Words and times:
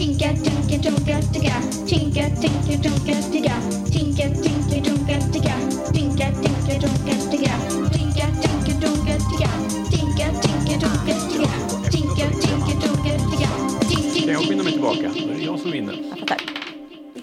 Tinka, 0.00 0.28
tinka, 0.44 0.76
tunka, 0.82 1.16
ticka. 1.32 1.56
Tinka, 1.86 2.24
tinka, 2.40 2.74
tunka, 2.82 3.14
ticka. 3.32 3.54
Tinka, 3.92 4.24
tinka, 4.42 4.76
tunka, 4.86 5.16
ticka. 5.32 5.54
Tinka, 5.92 6.26
tinka, 6.42 6.72
tunka, 6.80 7.14
ticka. 7.30 7.54
Tinka, 7.92 8.26
tinka, 8.42 8.72
tunka, 8.80 9.14
ticka. 9.28 9.50
Tinka, 9.92 10.26
tinka, 10.42 10.74
tunka, 10.80 11.14
ticka. 11.28 11.50
Tinka, 11.92 12.26
tinka, 12.40 12.72
tunka, 12.80 13.12
ticka. 13.30 13.48
Ting, 13.88 14.24
Kan 14.24 14.32
jag 14.34 14.44
spinna 14.44 14.62
mig 14.62 14.72
tillbaka? 14.72 14.98
är 14.98 15.02
det 15.08 15.12
ting. 15.14 15.44
jag 15.44 15.58
som 15.60 15.70
vinner. 15.70 15.94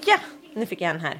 Ja, 0.05 0.17
nu 0.55 0.65
fick 0.65 0.81
jag 0.81 0.89
en 0.89 0.99
här. 0.99 1.19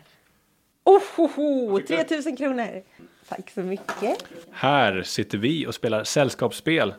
Oh, 0.83 1.01
ho, 1.15 1.27
ho, 1.35 1.79
3000 1.87 2.37
kronor. 2.37 2.81
Tack 3.29 3.49
så 3.49 3.59
mycket. 3.59 4.25
Här 4.51 5.03
sitter 5.03 5.37
vi 5.37 5.67
och 5.67 5.75
spelar 5.75 6.03
sällskapsspel. 6.03 6.93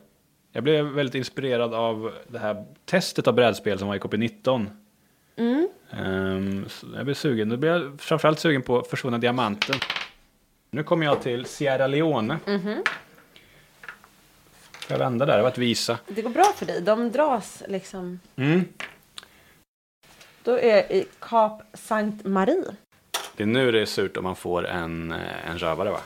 Jag 0.53 0.65
blev 0.65 0.85
väldigt 0.85 1.15
inspirerad 1.15 1.75
av 1.75 2.13
det 2.29 2.39
här 2.39 2.65
testet 2.85 3.27
av 3.29 3.35
brädspel 3.35 3.79
som 3.79 3.89
var 3.89 3.95
i 3.95 3.99
KP19. 3.99 4.67
Ehm, 5.91 6.69
så 6.69 6.87
jag 6.95 7.05
blev 7.05 7.15
sugen. 7.15 7.49
Nu 7.49 7.57
blev 7.57 7.73
jag 7.73 8.01
framförallt 8.01 8.39
sugen 8.39 8.63
på 8.63 8.83
Försvunna 8.83 9.19
Diamanten. 9.19 9.77
Nu 10.71 10.83
kommer 10.83 11.07
jag 11.07 11.23
till 11.23 11.45
Sierra 11.45 11.87
Leone. 11.87 12.39
Får 14.89 14.95
jag 14.95 14.99
vända 14.99 15.27
där? 15.27 15.37
Det 15.37 15.43
var 15.43 15.51
ett 15.51 15.59
visa. 15.59 15.99
Det 16.09 16.23
går 16.23 16.31
bra 16.31 16.53
för 16.57 16.67
dig. 16.67 16.83
De 16.83 17.13
dras 17.13 17.63
liksom. 17.69 18.21
Mm. 18.37 18.65
Då 20.43 20.59
är 20.59 20.77
jag 20.77 20.91
i 20.91 21.07
Kap 21.19 21.63
Saint 21.75 22.25
Marie. 22.25 22.65
Det 23.37 23.43
är 23.43 23.47
nu 23.47 23.73
det 23.73 23.81
är 23.81 23.87
surt 23.87 24.17
om 24.17 24.25
man 24.25 24.37
får 24.37 24.67
en, 24.67 25.13
eh, 25.13 25.51
en 25.51 25.59
rövare 25.59 25.91
va? 25.91 26.01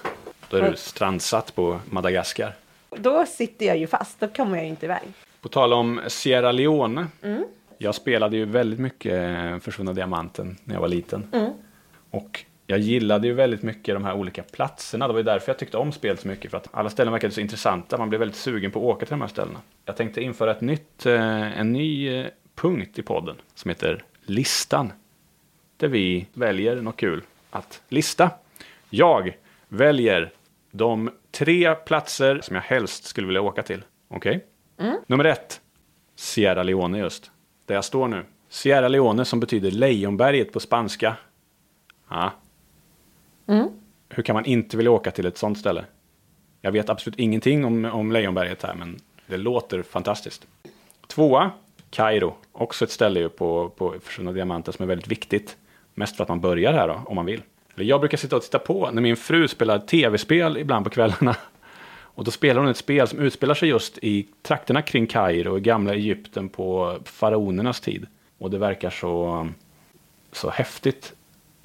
Då 0.49 0.57
är 0.57 0.71
du 0.71 0.77
strandsatt 0.77 1.55
på 1.55 1.81
Madagaskar. 1.91 2.55
Då 2.97 3.27
sitter 3.27 3.67
jag 3.67 3.79
ju 3.79 3.87
fast. 3.87 4.21
Då 4.21 4.29
kommer 4.29 4.57
jag 4.57 4.65
ju 4.65 4.71
inte 4.71 4.87
iväg. 4.87 5.03
På 5.41 5.49
tal 5.49 5.73
om 5.73 6.01
Sierra 6.09 6.53
Leone. 6.53 7.07
Jag 7.79 7.95
spelade 7.95 8.37
ju 8.37 8.45
väldigt 8.45 8.81
mycket 8.81 9.13
eh, 9.13 9.59
Försvunna 9.59 9.93
Diamanten 9.93 10.57
när 10.65 10.75
jag 10.75 10.81
var 10.81 10.89
liten. 10.89 11.27
Och 12.11 12.45
jag 12.67 12.79
gillade 12.79 13.27
ju 13.27 13.35
väldigt 13.35 13.63
mycket 13.63 13.95
de 13.95 14.05
här 14.05 14.15
olika 14.15 14.43
platserna. 14.43 15.07
Det 15.07 15.13
var 15.13 15.21
ju 15.21 15.25
därför 15.25 15.53
jag 15.53 15.59
tyckte 15.59 15.77
om 15.77 15.93
spelet 15.93 16.21
så 16.21 16.29
mycket. 16.29 16.51
För 16.51 16.59
att 16.59 16.69
alla 16.73 16.91
ställen 16.91 17.13
verkade 17.13 17.35
så 17.35 17.41
intressanta. 17.41 17.99
Man 17.99 18.09
blev 18.09 18.19
väldigt 18.19 18.37
sugen 18.37 18.71
på 18.71 18.79
att 18.79 18.97
åka 18.97 19.07
till 19.07 19.13
de 19.13 19.21
här 19.21 19.29
ställena. 19.29 19.61
Jag 19.85 19.97
tänkte 19.97 20.23
införa 20.23 20.51
ett 20.51 20.61
nytt, 20.61 21.07
eh, 21.07 21.61
en 21.61 21.73
ny 21.73 22.17
eh, 22.19 22.27
punkt 22.55 22.99
i 22.99 23.03
podden 23.03 23.37
som 23.55 23.69
heter 23.69 24.05
Listan. 24.27 24.93
Där 25.77 25.89
vi 25.89 26.27
väljer 26.33 26.77
något 26.77 26.97
kul 26.97 27.23
att 27.51 27.83
lista. 27.89 28.31
Jag 28.91 29.37
väljer 29.69 30.31
de 30.73 31.11
tre 31.31 31.75
platser 31.75 32.41
som 32.43 32.57
jag 32.57 32.63
helst 32.63 33.05
skulle 33.05 33.27
vilja 33.27 33.41
åka 33.43 33.63
till. 33.63 33.85
Okej? 34.09 34.45
Nummer 35.07 35.25
ett. 35.25 35.61
Sierra 36.17 36.63
Leone 36.63 36.99
just. 36.99 37.31
Där 37.67 37.75
jag 37.75 37.85
står 37.85 38.09
nu. 38.09 38.25
Sierra 38.49 38.89
Leone 38.89 39.25
som 39.25 39.41
betyder 39.41 39.71
lejonberget 39.71 40.53
på 40.53 40.61
spanska. 40.61 41.17
Ja. 42.09 42.33
Hur 44.09 44.23
kan 44.23 44.35
man 44.35 44.45
inte 44.45 44.77
vilja 44.77 44.91
åka 44.91 45.11
till 45.11 45.27
ett 45.27 45.39
sånt 45.39 45.59
ställe? 45.59 45.85
Jag 46.61 46.73
vet 46.73 46.91
absolut 46.91 47.19
ingenting 47.19 47.65
om, 47.65 47.85
om 47.85 48.13
lejonberget 48.13 48.63
här, 48.63 48.75
men 48.75 48.99
det 49.27 49.37
låter 49.37 49.83
fantastiskt. 49.83 50.47
Tvåa, 51.07 51.51
Kairo. 51.91 52.35
Också 52.53 52.85
ett 52.85 52.91
ställe 52.91 53.21
ju 53.21 53.29
på, 53.29 53.69
på 53.69 53.95
Försvunna 54.03 54.33
Diamanter 54.33 54.73
som 54.73 54.83
är 54.83 54.87
väldigt 54.87 55.09
viktigt. 55.09 55.57
Mest 55.95 56.17
för 56.17 56.23
att 56.23 56.29
man 56.29 56.41
börjar 56.41 56.73
här 56.73 56.89
då, 56.89 57.03
om 57.07 57.17
man 57.17 57.27
vill. 57.27 57.43
Eller 57.75 57.85
Jag 57.85 58.01
brukar 58.01 58.19
sitta 58.19 58.37
och 58.37 58.43
titta 58.43 58.59
på 58.59 58.91
när 58.91 59.03
min 59.03 59.17
fru 59.17 59.49
spelar 59.49 59.79
tv-spel 59.79 60.57
ibland 60.57 60.85
på 60.85 60.91
kvällarna. 60.91 61.37
Och 62.15 62.25
då 62.25 62.31
spelar 62.31 62.61
hon 62.61 62.71
ett 62.71 62.77
spel 62.77 63.09
som 63.09 63.19
utspelar 63.19 63.55
sig 63.55 63.69
just 63.69 63.99
i 63.99 64.27
trakterna 64.43 64.83
kring 64.83 65.07
Kairo, 65.07 65.59
i 65.59 65.61
gamla 65.61 65.95
Egypten 65.95 66.49
på 66.49 66.99
faraonernas 67.05 67.81
tid. 67.81 68.07
Och 68.39 68.51
det 68.51 68.59
verkar 68.59 68.91
så, 68.91 69.49
så 70.33 70.51
häftigt. 70.51 71.15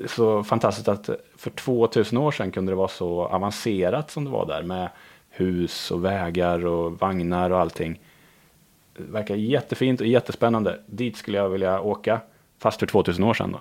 Så 0.06 0.44
fantastiskt 0.44 0.88
att 0.88 1.10
för 1.38 1.50
2000 1.50 2.18
år 2.18 2.32
sedan 2.32 2.52
kunde 2.52 2.72
det 2.72 2.76
vara 2.76 2.88
så 2.88 3.26
avancerat 3.26 4.12
som 4.12 4.26
det 4.26 4.30
var 4.30 4.46
där 4.46 4.64
med 4.64 4.90
hus 5.30 5.92
och 5.92 6.06
vägar 6.06 6.66
och 6.66 7.00
vagnar 7.00 7.50
och 7.50 7.60
allting. 7.60 8.00
Det 8.98 9.04
verkar 9.04 9.36
jättefint 9.36 10.02
och 10.02 10.08
jättespännande. 10.08 10.80
Dit 10.86 11.18
skulle 11.18 11.38
jag 11.38 11.50
vilja 11.50 11.82
åka, 11.82 12.20
fast 12.60 12.80
för 12.80 12.88
2000 12.88 13.24
år 13.24 13.34
sedan 13.34 13.52
då. 13.52 13.60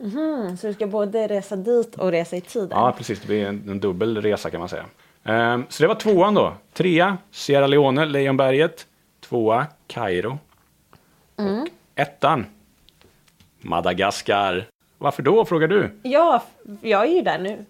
Mm, 0.00 0.56
så 0.56 0.66
du 0.66 0.72
ska 0.72 0.86
både 0.86 1.26
resa 1.26 1.56
dit 1.56 1.94
och 1.94 2.10
resa 2.10 2.36
i 2.36 2.40
tiden? 2.40 2.68
Ja, 2.70 2.94
precis. 2.98 3.20
Det 3.20 3.26
blir 3.26 3.46
en, 3.46 3.68
en 3.68 3.80
dubbel 3.80 4.22
resa 4.22 4.50
kan 4.50 4.60
man 4.60 4.68
säga. 4.68 4.84
Ehm, 5.24 5.64
så 5.68 5.82
det 5.82 5.86
var 5.88 5.94
tvåan 5.94 6.34
då. 6.34 6.52
Trea, 6.72 7.18
Sierra 7.30 7.66
Leone, 7.66 8.04
Lejonberget. 8.06 8.86
Tvåa, 9.20 9.66
Kairo. 9.86 10.38
Och 11.36 11.68
ettan, 11.94 12.46
Madagaskar. 13.60 14.66
Varför 14.98 15.22
då, 15.22 15.44
frågar 15.44 15.68
du? 15.68 15.90
Ja, 16.02 16.42
jag 16.80 17.02
är 17.02 17.12
ju 17.14 17.22
där 17.22 17.38
nu. 17.38 17.64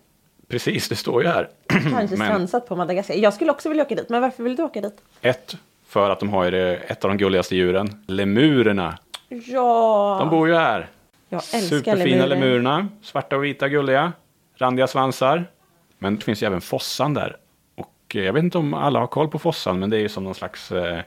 Precis, 0.49 0.89
det 0.89 0.97
står 0.97 1.23
ju 1.23 1.29
här. 1.29 1.49
Kanske 1.67 1.89
Men- 2.17 2.27
strandsatt 2.27 2.69
på 2.69 2.77
Madagaskar. 2.77 3.15
Jag 3.15 3.35
skulle 3.35 3.51
också 3.51 3.69
vilja 3.69 3.85
åka 3.85 3.95
dit. 3.95 4.09
Men 4.09 4.23
varför 4.23 4.43
vill 4.43 4.57
du 4.57 4.63
åka 4.63 4.81
dit? 4.81 4.97
Ett, 5.21 5.57
för 5.87 6.11
att 6.11 6.21
de 6.21 6.29
har 6.29 6.45
ju 6.45 6.51
det, 6.51 6.77
ett 6.77 7.05
av 7.05 7.11
de 7.11 7.17
gulligaste 7.19 7.57
djuren. 7.57 8.05
Lemurerna. 8.07 8.99
Ja, 9.29 10.17
De 10.21 10.31
bor 10.31 10.49
ju 10.49 10.55
här. 10.55 10.89
Jag 11.29 11.39
älskar 11.39 11.59
Superfina 11.77 12.27
lemurer. 12.27 12.29
lemurerna. 12.29 12.89
Svarta 13.03 13.37
och 13.37 13.45
vita, 13.45 13.69
gulliga. 13.69 14.13
Randiga 14.55 14.87
svansar. 14.87 15.51
Men 15.99 16.17
det 16.17 16.25
finns 16.25 16.43
ju 16.43 16.47
även 16.47 16.61
Fossan 16.61 17.15
där. 17.15 17.37
Och 17.75 18.17
eh, 18.17 18.23
jag 18.25 18.33
vet 18.33 18.43
inte 18.45 18.59
om 18.59 18.75
alla 18.75 18.99
har 18.99 19.07
koll 19.07 19.29
på 19.29 19.39
Fossan, 19.39 19.79
men 19.79 19.91
det 19.91 19.97
är 19.97 20.01
ju 20.01 20.09
som 20.09 20.25
någon 20.25 20.35
slags 20.35 20.73
eh, 20.73 21.01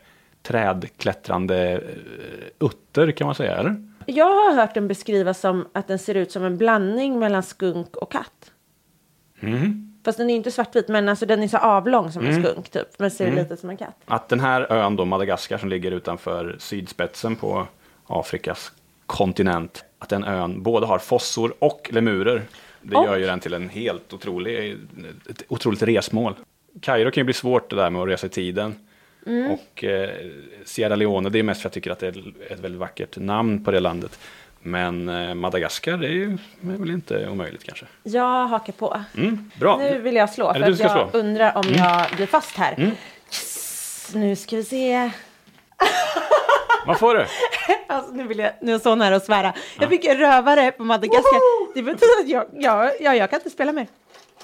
trädklättrande 0.44 1.72
eh, 1.72 2.68
utter 2.68 3.12
kan 3.12 3.25
man 3.25 3.35
säga, 3.35 3.58
eller? 3.58 3.85
Jag 4.06 4.25
har 4.25 4.56
hört 4.56 4.74
den 4.74 4.88
beskrivas 4.88 5.40
som 5.40 5.68
att 5.74 5.88
den 5.88 6.00
ser 6.00 6.16
ut 6.16 6.31
som 6.31 6.44
en 6.44 6.58
blandning 6.58 7.19
mellan 7.19 7.44
skunk 7.44 7.96
och 7.96 8.12
katt. 8.12 8.52
Mm. 9.40 9.85
Fast 10.06 10.18
den 10.18 10.29
är 10.29 10.35
inte 10.35 10.52
svartvit, 10.52 10.88
men 10.88 11.09
alltså 11.09 11.25
den 11.25 11.44
är 11.44 11.47
så 11.47 11.58
avlång 11.58 12.12
som 12.12 12.22
Mm. 12.22 12.35
en 12.35 12.44
skunk 12.44 12.69
typ. 12.69 12.88
Men 13.00 13.12
ser 13.12 13.31
lite 13.31 13.53
ut 13.53 13.59
som 13.59 13.69
en 13.69 13.78
katt. 13.78 13.96
Att 14.06 14.29
den 14.29 14.40
här 14.40 14.72
ön 14.72 14.96
då, 14.96 15.06
Madagaskar, 15.06 15.58
som 15.58 15.69
ligger 15.69 15.91
utanför 15.91 16.56
sydspetsen 16.59 17.35
på 17.35 17.68
Afrikas 18.08 18.72
kontinent, 19.06 19.84
att 19.99 20.09
den 20.09 20.23
ön 20.23 20.63
både 20.63 20.85
har 20.87 20.99
fossor 20.99 21.53
och 21.59 21.89
lemurer. 21.93 22.41
Det 22.81 22.95
Och- 22.95 23.05
gör 23.05 23.17
ju 23.17 23.25
den 23.25 23.39
till 23.39 23.53
en 23.53 23.69
helt 23.69 24.13
otrolig, 24.13 24.77
ett 25.29 25.43
otroligt 25.47 25.81
resmål. 25.81 26.35
Kairo 26.81 27.11
kan 27.11 27.21
ju 27.21 27.25
bli 27.25 27.33
svårt 27.33 27.69
det 27.69 27.75
där 27.75 27.89
med 27.89 28.01
att 28.01 28.07
resa 28.07 28.27
i 28.27 28.29
tiden. 28.29 28.75
Mm. 29.25 29.51
Och 29.51 29.83
eh, 29.83 30.09
Sierra 30.65 30.95
Leone, 30.95 31.29
det 31.29 31.39
är 31.39 31.43
mest 31.43 31.61
för 31.61 31.69
att 31.69 31.75
jag 31.75 31.83
tycker 31.83 31.91
att 31.91 31.99
det 31.99 32.07
är 32.07 32.33
ett 32.53 32.59
väldigt 32.59 32.79
vackert 32.79 33.17
namn 33.17 33.63
på 33.63 33.71
det 33.71 33.79
landet. 33.79 34.19
Men 34.61 35.09
eh, 35.09 35.33
Madagaskar, 35.33 35.97
det 35.97 36.07
är 36.07 36.11
ju 36.11 36.37
är 36.61 36.77
väl 36.77 36.89
inte 36.91 37.27
omöjligt 37.27 37.63
kanske. 37.63 37.85
Jag 38.03 38.47
hakar 38.47 38.73
på. 38.73 39.03
Mm, 39.17 39.51
bra. 39.59 39.77
Nu 39.77 39.99
vill 40.01 40.16
jag 40.16 40.29
slå. 40.29 40.53
För 40.53 40.61
att 40.61 40.79
jag 40.79 40.91
slå. 40.91 41.01
Mm. 41.01 41.09
undrar 41.13 41.57
om 41.57 41.63
jag 41.75 42.05
blir 42.16 42.25
fast 42.25 42.57
här. 42.57 42.93
Yes, 43.27 44.11
nu 44.16 44.35
ska 44.35 44.55
vi 44.55 44.63
se. 44.63 45.11
Vad 46.89 47.00
får 47.00 47.16
du? 47.16 47.25
Alltså, 47.88 48.11
nu, 48.11 48.27
vill 48.27 48.39
jag, 48.39 48.51
nu 48.61 48.72
är 48.72 48.73
jag 48.73 48.81
så 48.81 48.95
nära 48.95 49.16
att 49.16 49.25
svära. 49.25 49.53
Jag 49.79 49.89
fick 49.89 50.05
en 50.05 50.17
rövare 50.17 50.72
på 50.72 50.83
Madagaskar. 50.83 51.73
Det 51.75 51.81
betyder 51.83 52.19
att 52.23 52.29
jag, 52.29 52.45
jag, 52.53 52.91
jag, 53.00 53.17
jag 53.17 53.29
kan 53.29 53.39
inte 53.39 53.50
spela 53.50 53.72
mer. 53.72 53.88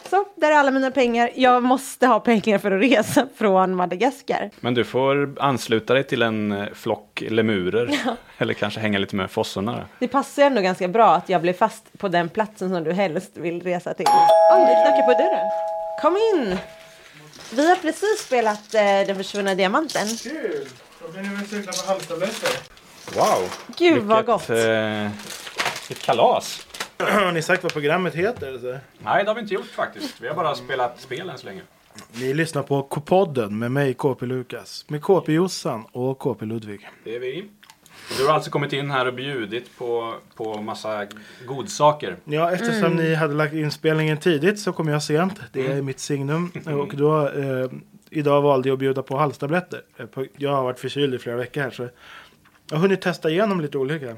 Så, 0.10 0.26
där 0.36 0.52
är 0.52 0.56
alla 0.56 0.72
mina 0.72 0.92
pengar. 0.92 1.30
Jag 1.36 1.64
måste 1.64 2.08
ha 2.08 2.20
pengar 2.20 2.58
för 2.58 2.72
att 2.72 2.82
resa 2.84 3.28
från 3.36 3.76
Madagaskar. 3.76 4.50
Men 4.60 4.74
du 4.74 4.84
får 4.84 5.36
ansluta 5.40 5.94
dig 5.94 6.04
till 6.04 6.22
en 6.22 6.52
eh, 6.52 6.66
flock 6.74 7.24
lemurer. 7.30 8.00
Eller 8.38 8.54
kanske 8.54 8.80
hänga 8.80 9.00
lite 9.00 9.16
med 9.16 9.32
fossorna. 9.32 9.72
då. 9.72 9.84
Det 10.00 10.08
passar 10.08 10.44
ändå 10.44 10.62
ganska 10.62 10.88
bra 10.88 11.16
att 11.16 11.30
jag 11.30 11.42
blir 11.42 11.54
fast 11.54 11.98
på 11.98 12.08
den 12.08 12.30
platsen 12.30 12.70
som 12.70 12.84
du 12.84 12.94
helst 12.94 13.32
vill 13.38 13.62
resa 13.64 13.94
till. 13.94 14.06
Oj, 14.54 14.60
det 14.60 14.84
knackar 14.86 15.04
på 15.06 15.24
dörren. 15.24 15.50
Kom 16.02 16.18
in! 16.18 16.58
Vi 17.56 17.70
har 17.70 17.76
precis 17.76 18.26
spelat 18.26 18.74
eh, 18.74 18.82
Den 18.82 19.16
försvunna 19.16 19.56
diamanten. 19.56 20.08
Kul! 20.08 20.68
Då 21.06 21.12
blir 21.12 21.22
ni 21.22 21.36
väl 21.36 21.48
sugna 21.48 21.72
på 21.72 21.88
halstabletter? 21.88 22.50
Wow! 23.16 23.50
Gud 23.78 24.04
vad 24.04 24.26
gott! 24.26 24.50
Eh, 24.50 25.10
vilket 25.88 26.06
kalas! 26.06 26.68
Har 26.98 27.32
ni 27.32 27.42
sagt 27.42 27.64
vad 27.64 27.74
programmet 27.74 28.16
heter? 28.16 28.58
Så? 28.58 28.78
Nej, 29.04 29.24
det 29.24 29.30
har 29.30 29.36
vi 29.36 29.42
inte 29.42 29.54
gjort 29.54 29.66
faktiskt. 29.66 30.22
Vi 30.22 30.28
har 30.28 30.36
bara 30.36 30.56
spelat 30.56 31.02
spel 31.02 31.30
än 31.30 31.38
så 31.38 31.46
länge. 31.46 31.62
Ni 32.12 32.34
lyssnar 32.34 32.64
på 32.64 32.84
K-podden 32.84 33.60
med 33.60 33.72
mig 33.72 33.94
KP 33.94 34.26
Lukas. 34.26 34.86
Med 34.88 35.02
KP 35.02 35.34
Jossan 35.34 35.86
och 35.92 36.20
KP 36.20 36.46
Ludvig. 36.46 36.90
Det 37.04 37.16
är 37.16 37.20
vi. 37.20 37.50
Du 38.18 38.28
har 38.28 38.34
alltså 38.34 38.52
kommit 38.52 38.74
in 38.74 38.92
här 38.92 39.06
och 39.06 39.14
bjudit 39.14 39.78
på, 39.78 40.14
på 40.36 40.62
massa 40.62 41.08
godsaker. 41.46 42.18
Ja, 42.24 42.52
eftersom 42.52 42.96
ni 42.96 43.16
hade 43.16 43.34
lagt 43.34 43.54
inspelningen 43.54 44.18
tidigt 44.18 44.60
så 44.60 44.74
kom 44.74 44.88
jag 44.88 45.04
sent. 45.04 45.42
Det 45.52 45.68
är 45.68 45.82
mitt 45.82 46.00
signum. 46.00 46.52
Och 46.66 46.96
då, 46.96 47.28
eh, 47.28 47.70
idag 48.10 48.42
valde 48.42 48.70
jag 48.70 48.74
att 48.74 48.80
bjuda 48.80 49.04
på 49.04 49.18
halstabletter. 49.18 49.82
Eh, 49.98 50.06
Jag 50.38 50.52
har 50.52 50.64
varit 50.64 50.80
förkyld 50.80 51.14
i 51.14 51.20
flera 51.20 51.36
veckor 51.38 51.62
här 51.62 51.72
så 51.72 51.84
jag 52.70 52.78
har 52.78 52.82
hunnit 52.82 53.02
testa 53.02 53.30
igenom 53.30 53.62
lite 53.62 53.78
olika. 53.78 54.16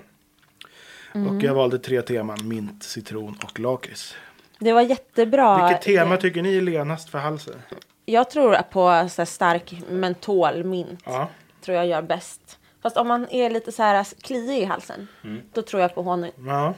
Och 1.13 1.43
jag 1.43 1.53
valde 1.53 1.79
tre 1.79 2.01
teman. 2.01 2.37
Mint, 2.47 2.83
citron 2.83 3.37
och 3.43 3.59
lakrits. 3.59 4.15
Det 4.59 4.73
var 4.73 4.81
jättebra. 4.81 5.67
Vilket 5.67 5.83
tema 5.83 6.17
tycker 6.17 6.41
ni 6.41 6.57
är 6.57 6.61
lenast 6.61 7.09
för 7.09 7.19
halsen? 7.19 7.61
Jag 8.05 8.29
tror 8.29 8.55
på 8.71 9.09
så 9.09 9.25
stark 9.25 9.73
mentolmint. 9.89 10.99
Ja. 11.05 11.29
Tror 11.61 11.77
jag 11.77 11.87
gör 11.87 12.01
bäst. 12.01 12.59
Fast 12.81 12.97
om 12.97 13.07
man 13.07 13.27
är 13.29 13.49
lite 13.49 13.71
så 13.71 13.83
här 13.83 14.07
kliig 14.21 14.61
i 14.61 14.65
halsen, 14.65 15.07
då 15.53 15.61
tror 15.61 15.81
jag 15.81 15.95
på 15.95 16.01
honung. 16.01 16.31
Ja. 16.45 16.73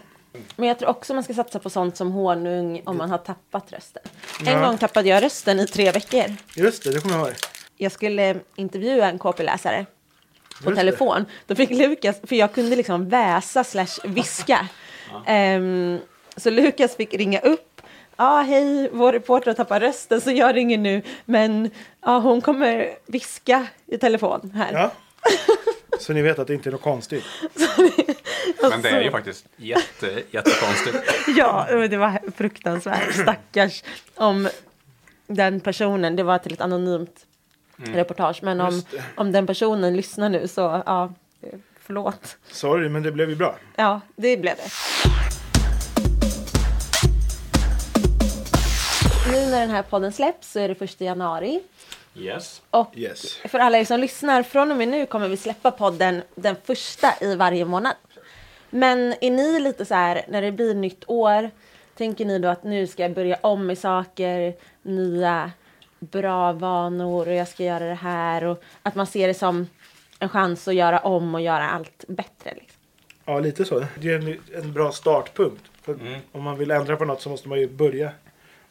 Men 0.55 0.67
jag 0.67 0.79
tror 0.79 0.89
också 0.89 1.13
man 1.13 1.23
ska 1.23 1.33
satsa 1.33 1.59
på 1.59 1.69
sånt 1.69 1.97
som 1.97 2.11
honung 2.11 2.81
om 2.85 2.97
man 2.97 3.09
har 3.11 3.17
tappat 3.17 3.71
rösten. 3.73 4.03
En 4.45 4.53
Ja. 4.59 4.67
gång 4.67 4.77
tappade 4.77 5.09
jag 5.09 5.23
rösten 5.23 5.59
i 5.59 5.67
tre 5.67 5.91
veckor. 5.91 6.35
Just 6.55 6.83
det, 6.83 6.91
det 6.91 6.99
kommer 7.01 7.17
jag 7.17 7.27
ihåg. 7.27 7.35
Jag 7.77 7.91
skulle 7.91 8.39
intervjua 8.55 9.09
en 9.09 9.19
KP-läsare 9.19 9.85
på 10.63 10.69
Just 10.69 10.77
telefon. 10.79 11.25
Då 11.47 11.55
fick 11.55 11.69
Lukas, 11.69 12.15
för 12.27 12.35
jag 12.35 12.53
kunde 12.53 12.75
liksom 12.75 13.09
väsa 13.09 13.63
slash 13.63 13.99
viska. 14.03 14.67
Ehm, 15.25 15.99
så 16.37 16.49
Lukas 16.49 16.95
fick 16.95 17.13
ringa 17.13 17.39
upp. 17.39 17.81
Ja, 18.17 18.41
hej, 18.41 18.89
vår 18.93 19.11
reporter 19.13 19.47
har 19.47 19.53
tappat 19.55 19.81
rösten 19.81 20.21
så 20.21 20.31
jag 20.31 20.55
ringer 20.55 20.77
nu. 20.77 21.01
Men 21.25 21.69
ja, 22.01 22.19
hon 22.19 22.41
kommer 22.41 22.95
viska 23.05 23.67
i 23.85 23.97
telefon 23.97 24.51
här. 24.55 24.73
Ja. 24.73 24.91
Så 25.99 26.13
ni 26.13 26.21
vet 26.21 26.39
att 26.39 26.47
det 26.47 26.53
inte 26.53 26.69
är 26.69 26.71
något 26.71 26.81
konstigt. 26.81 27.23
Men 28.61 28.81
det 28.81 28.89
är 28.89 29.01
ju 29.01 29.11
faktiskt 29.11 29.45
jätte, 29.57 30.23
jättekonstigt. 30.31 30.97
Ja, 31.37 31.67
det 31.89 31.97
var 31.97 32.31
fruktansvärt. 32.37 33.13
Stackars 33.15 33.83
om 34.15 34.49
den 35.27 35.59
personen. 35.59 36.15
Det 36.15 36.23
var 36.23 36.37
till 36.37 36.53
ett 36.53 36.61
anonymt 36.61 37.25
reportage. 37.77 38.39
Men 38.43 38.61
om, 38.61 38.81
om 39.15 39.31
den 39.31 39.47
personen 39.47 39.95
lyssnar 39.97 40.29
nu 40.29 40.47
så, 40.47 40.83
ja, 40.85 41.13
förlåt. 41.79 42.37
Sorry, 42.51 42.89
men 42.89 43.03
det 43.03 43.11
blev 43.11 43.29
ju 43.29 43.35
bra. 43.35 43.55
Ja, 43.75 44.01
det 44.15 44.37
blev 44.37 44.55
det. 44.55 44.69
Nu 49.31 49.45
när 49.45 49.59
den 49.61 49.69
här 49.69 49.83
podden 49.83 50.11
släpps 50.13 50.51
så 50.51 50.59
är 50.59 50.67
det 50.67 50.75
första 50.75 51.03
januari. 51.03 51.59
Yes. 52.15 52.61
Och 52.69 52.91
Yes. 52.97 53.35
för 53.49 53.59
alla 53.59 53.77
er 53.77 53.85
som 53.85 53.99
lyssnar, 53.99 54.43
från 54.43 54.71
och 54.71 54.77
med 54.77 54.87
nu 54.87 55.05
kommer 55.05 55.27
vi 55.27 55.37
släppa 55.37 55.71
podden 55.71 56.21
den 56.35 56.55
första 56.65 57.13
i 57.21 57.35
varje 57.35 57.65
månad. 57.65 57.95
Men 58.69 59.13
är 59.21 59.31
ni 59.31 59.59
lite 59.59 59.85
så 59.85 59.95
här, 59.95 60.25
när 60.27 60.41
det 60.41 60.51
blir 60.51 60.75
nytt 60.75 61.03
år, 61.07 61.51
tänker 61.95 62.25
ni 62.25 62.39
då 62.39 62.47
att 62.47 62.63
nu 62.63 62.87
ska 62.87 63.03
jag 63.03 63.13
börja 63.13 63.37
om 63.41 63.65
med 63.65 63.77
saker, 63.77 64.55
nya 64.81 65.51
bra 65.99 66.53
vanor 66.53 67.27
och 67.27 67.33
jag 67.33 67.47
ska 67.47 67.63
göra 67.63 67.85
det 67.85 67.93
här 67.93 68.43
och 68.43 68.63
att 68.83 68.95
man 68.95 69.07
ser 69.07 69.27
det 69.27 69.33
som 69.33 69.67
en 70.19 70.29
chans 70.29 70.67
att 70.67 70.75
göra 70.75 70.99
om 70.99 71.35
och 71.35 71.41
göra 71.41 71.69
allt 71.69 72.05
bättre. 72.07 72.53
Liksom. 72.53 72.81
Ja, 73.25 73.39
lite 73.39 73.65
så. 73.65 73.85
Det 73.99 74.09
är 74.13 74.15
en, 74.15 74.39
en 74.63 74.73
bra 74.73 74.91
startpunkt. 74.91 75.63
För 75.81 75.97
Om 76.31 76.43
man 76.43 76.57
vill 76.57 76.71
ändra 76.71 76.95
på 76.95 77.05
något 77.05 77.21
så 77.21 77.29
måste 77.29 77.49
man 77.49 77.59
ju 77.59 77.69
börja 77.69 78.11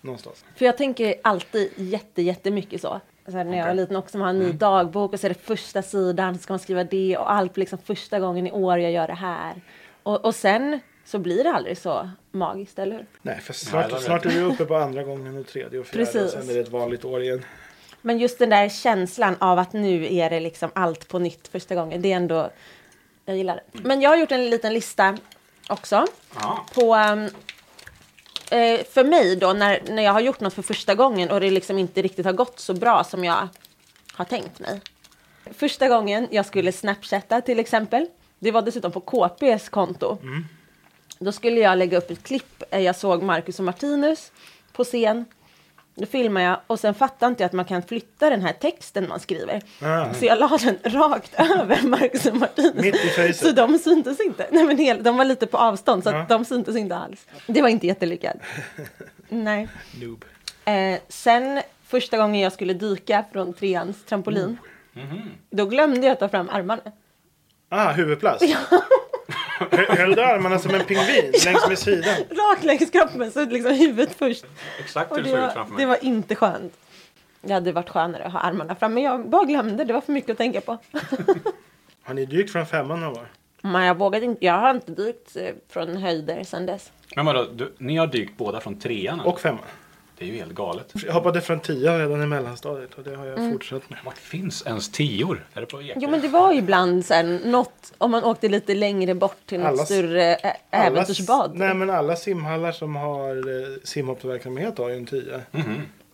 någonstans. 0.00 0.44
För 0.56 0.64
jag 0.64 0.76
tänker 0.76 1.14
alltid 1.22 1.72
jätte, 1.76 2.22
jättemycket 2.22 2.80
så. 2.80 3.00
så 3.26 3.32
här, 3.32 3.44
när 3.44 3.58
jag 3.58 3.66
var 3.66 3.74
liten 3.74 3.96
också, 3.96 4.18
man 4.18 4.26
har 4.26 4.34
en 4.34 4.38
ny 4.38 4.52
dagbok 4.52 5.12
och 5.12 5.20
så 5.20 5.26
är 5.26 5.28
det 5.28 5.40
första 5.40 5.82
sidan, 5.82 6.34
så 6.34 6.42
ska 6.42 6.52
man 6.52 6.58
skriva 6.58 6.84
det 6.84 7.16
och 7.16 7.32
allt 7.32 7.54
blir 7.54 7.62
liksom 7.62 7.78
första 7.78 8.20
gången 8.20 8.46
i 8.46 8.52
år 8.52 8.78
jag 8.78 8.92
gör 8.92 9.06
det 9.06 9.14
här. 9.14 9.54
Och, 10.08 10.24
och 10.24 10.34
sen 10.34 10.80
så 11.04 11.18
blir 11.18 11.44
det 11.44 11.50
aldrig 11.50 11.78
så 11.78 12.10
magiskt, 12.30 12.78
eller 12.78 12.96
hur? 12.96 13.06
Nej, 13.22 13.40
för 13.40 13.52
Nej, 13.52 13.58
snart, 13.58 13.92
vet 13.92 14.02
snart 14.02 14.26
är 14.26 14.30
vi 14.30 14.40
uppe 14.40 14.64
på 14.64 14.76
andra 14.76 15.02
gången 15.02 15.38
och 15.38 15.46
tredje 15.46 15.80
och 15.80 15.86
fjärde. 15.86 16.08
Och 16.08 16.12
Precis. 16.12 16.32
sen 16.32 16.50
är 16.50 16.54
det 16.54 16.60
ett 16.60 16.68
vanligt 16.68 17.04
år 17.04 17.22
igen. 17.22 17.44
Men 18.02 18.18
just 18.18 18.38
den 18.38 18.50
där 18.50 18.68
känslan 18.68 19.36
av 19.40 19.58
att 19.58 19.72
nu 19.72 20.14
är 20.14 20.30
det 20.30 20.40
liksom 20.40 20.70
allt 20.74 21.08
på 21.08 21.18
nytt 21.18 21.48
första 21.48 21.74
gången, 21.74 22.02
det 22.02 22.12
är 22.12 22.16
ändå, 22.16 22.50
jag 23.24 23.36
gillar 23.36 23.54
det. 23.54 23.82
Men 23.82 24.00
jag 24.00 24.10
har 24.10 24.16
gjort 24.16 24.32
en 24.32 24.50
liten 24.50 24.72
lista 24.72 25.18
också 25.68 26.06
Ja. 26.40 26.66
på 26.74 26.94
um, 26.94 27.24
eh, 28.50 28.84
för 28.84 29.04
mig 29.04 29.36
då 29.36 29.52
när, 29.52 29.82
när 29.88 30.02
jag 30.02 30.12
har 30.12 30.20
gjort 30.20 30.40
något 30.40 30.54
för 30.54 30.62
första 30.62 30.94
gången 30.94 31.30
och 31.30 31.40
det 31.40 31.50
liksom 31.50 31.78
inte 31.78 32.02
riktigt 32.02 32.26
har 32.26 32.32
gått 32.32 32.58
så 32.58 32.74
bra 32.74 33.04
som 33.04 33.24
jag 33.24 33.48
har 34.12 34.24
tänkt 34.24 34.58
mig. 34.58 34.80
Första 35.52 35.88
gången 35.88 36.28
jag 36.30 36.46
skulle 36.46 36.72
snapchatta 36.72 37.40
till 37.40 37.58
exempel, 37.58 38.06
det 38.38 38.50
var 38.50 38.62
dessutom 38.62 38.92
på 38.92 39.00
KPs 39.00 39.68
konto. 39.68 40.18
Då 41.18 41.32
skulle 41.32 41.60
jag 41.60 41.78
lägga 41.78 41.98
upp 41.98 42.10
ett 42.10 42.22
klipp, 42.22 42.62
eh, 42.70 42.80
jag 42.80 42.96
såg 42.96 43.22
Marcus 43.22 43.58
och 43.58 43.64
Martinus 43.64 44.32
på 44.72 44.84
scen. 44.84 45.24
Då 45.94 46.06
filmar 46.06 46.40
jag 46.40 46.60
och 46.66 46.80
sen 46.80 46.94
fattar 46.94 47.26
inte 47.26 47.42
jag 47.42 47.46
att 47.46 47.52
man 47.52 47.64
kan 47.64 47.82
flytta 47.82 48.30
den 48.30 48.42
här 48.42 48.52
texten 48.52 49.08
man 49.08 49.20
skriver. 49.20 49.62
Ah. 49.82 50.14
Så 50.14 50.24
jag 50.24 50.38
la 50.38 50.58
den 50.62 50.78
rakt 50.82 51.34
över 51.40 51.82
Marcus 51.82 52.26
och 52.26 52.36
Martinus. 52.36 52.74
Mitt 52.74 52.94
i 52.94 53.08
facet. 53.08 53.36
Så 53.36 53.52
de 53.52 53.78
syntes 53.78 54.20
inte. 54.20 54.48
Nej, 54.50 54.64
men 54.64 54.78
hel, 54.78 55.02
de 55.02 55.16
var 55.16 55.24
lite 55.24 55.46
på 55.46 55.58
avstånd 55.58 56.02
så 56.02 56.10
att 56.10 56.28
de 56.28 56.44
syntes 56.44 56.76
inte 56.76 56.96
alls. 56.96 57.26
Det 57.46 57.62
var 57.62 57.68
inte 57.68 57.86
jättelyckat. 57.86 58.36
Nej. 59.28 59.68
Noob. 60.00 60.24
Eh, 60.64 60.98
sen 61.08 61.62
första 61.84 62.16
gången 62.16 62.40
jag 62.40 62.52
skulle 62.52 62.72
dyka 62.74 63.24
från 63.32 63.52
treans 63.52 64.04
trampolin. 64.04 64.58
Mm. 64.96 65.18
Då 65.50 65.66
glömde 65.66 66.06
jag 66.06 66.18
ta 66.18 66.28
fram 66.28 66.48
armarna. 66.48 66.82
Ah, 67.68 67.92
huvudplast. 67.92 68.44
Hö- 69.70 69.86
Höll 69.96 70.14
du 70.14 70.22
armarna 70.22 70.58
som 70.58 70.74
en 70.74 70.84
pingvin 70.84 71.32
längs 71.44 71.68
med 71.68 71.78
sidan? 71.78 72.14
Rakt 72.30 72.64
längs 72.64 72.90
kroppen 72.90 73.30
så 73.32 73.44
liksom 73.44 73.74
huvudet 73.74 74.14
först. 74.18 74.44
Exakt 74.80 75.12
hur 75.12 75.16
det 75.16 75.22
det 75.22 75.28
såg 75.30 75.38
ut 75.38 75.42
var, 75.44 75.50
framför 75.50 75.72
det 75.72 75.76
mig. 75.76 75.86
var 75.86 76.04
inte 76.04 76.34
skönt. 76.34 76.72
Det 77.42 77.52
hade 77.52 77.72
varit 77.72 77.88
skönare 77.88 78.24
att 78.24 78.32
ha 78.32 78.40
armarna 78.40 78.74
fram. 78.74 78.94
Men 78.94 79.02
jag 79.02 79.28
bara 79.28 79.44
glömde. 79.44 79.84
Det 79.84 79.92
var 79.92 80.00
för 80.00 80.12
mycket 80.12 80.30
att 80.30 80.36
tänka 80.38 80.60
på. 80.60 80.78
Har 82.02 82.14
ni 82.14 82.26
dykt 82.26 82.52
från 82.52 82.66
femman 82.66 83.00
någon 83.00 83.14
gång? 83.14 83.26
Men 83.62 83.82
jag 83.84 83.94
vågade 83.98 84.24
inte. 84.26 84.44
Jag 84.46 84.52
har 84.58 84.70
inte 84.70 84.92
dykt 84.92 85.36
eh, 85.36 85.48
från 85.68 85.96
höjder 85.96 86.44
sedan 86.44 86.66
dess. 86.66 86.92
Men 87.16 87.26
vadå, 87.26 87.44
du, 87.44 87.74
ni 87.78 87.96
har 87.96 88.06
dykt 88.06 88.36
båda 88.36 88.60
från 88.60 88.78
trean? 88.78 89.20
eller? 89.20 89.30
Och 89.32 89.40
femman. 89.40 89.64
Det 90.18 90.24
är 90.24 90.28
ju 90.28 90.36
helt 90.36 90.52
galet. 90.54 90.92
Jag 91.06 91.12
hoppade 91.12 91.40
från 91.40 91.60
tian 91.60 91.98
redan 91.98 92.22
i 92.22 92.26
mellanstadiet 92.26 92.94
och 92.94 93.04
det 93.04 93.14
har 93.16 93.26
jag 93.26 93.52
fortsatt 93.52 93.90
med. 93.90 93.98
Vart 94.04 94.18
finns 94.18 94.66
ens 94.66 94.88
tior? 94.92 95.46
Är 95.54 95.60
det 95.60 95.66
på 95.66 95.82
Ekerö? 95.82 95.98
Jo 96.02 96.10
men 96.10 96.20
det 96.20 96.28
var 96.28 96.52
ju 96.52 96.58
ibland 96.58 97.04
sen 97.04 97.36
något. 97.36 97.92
Om 97.98 98.10
man 98.10 98.24
åkte 98.24 98.48
lite 98.48 98.74
längre 98.74 99.14
bort 99.14 99.36
till 99.46 99.58
något 99.60 99.68
Alla- 99.68 99.84
större 99.84 100.34
ä- 100.34 100.56
äventyrsbad. 100.70 101.50
Nej 101.54 101.74
men 101.74 101.90
alla 101.90 102.16
simhallar 102.16 102.72
som 102.72 102.96
har 102.96 103.36
eh, 103.36 103.68
simhoppsverksamhet 103.84 104.78
har 104.78 104.88
ju 104.88 104.96
en 104.96 105.06
tia. 105.06 105.40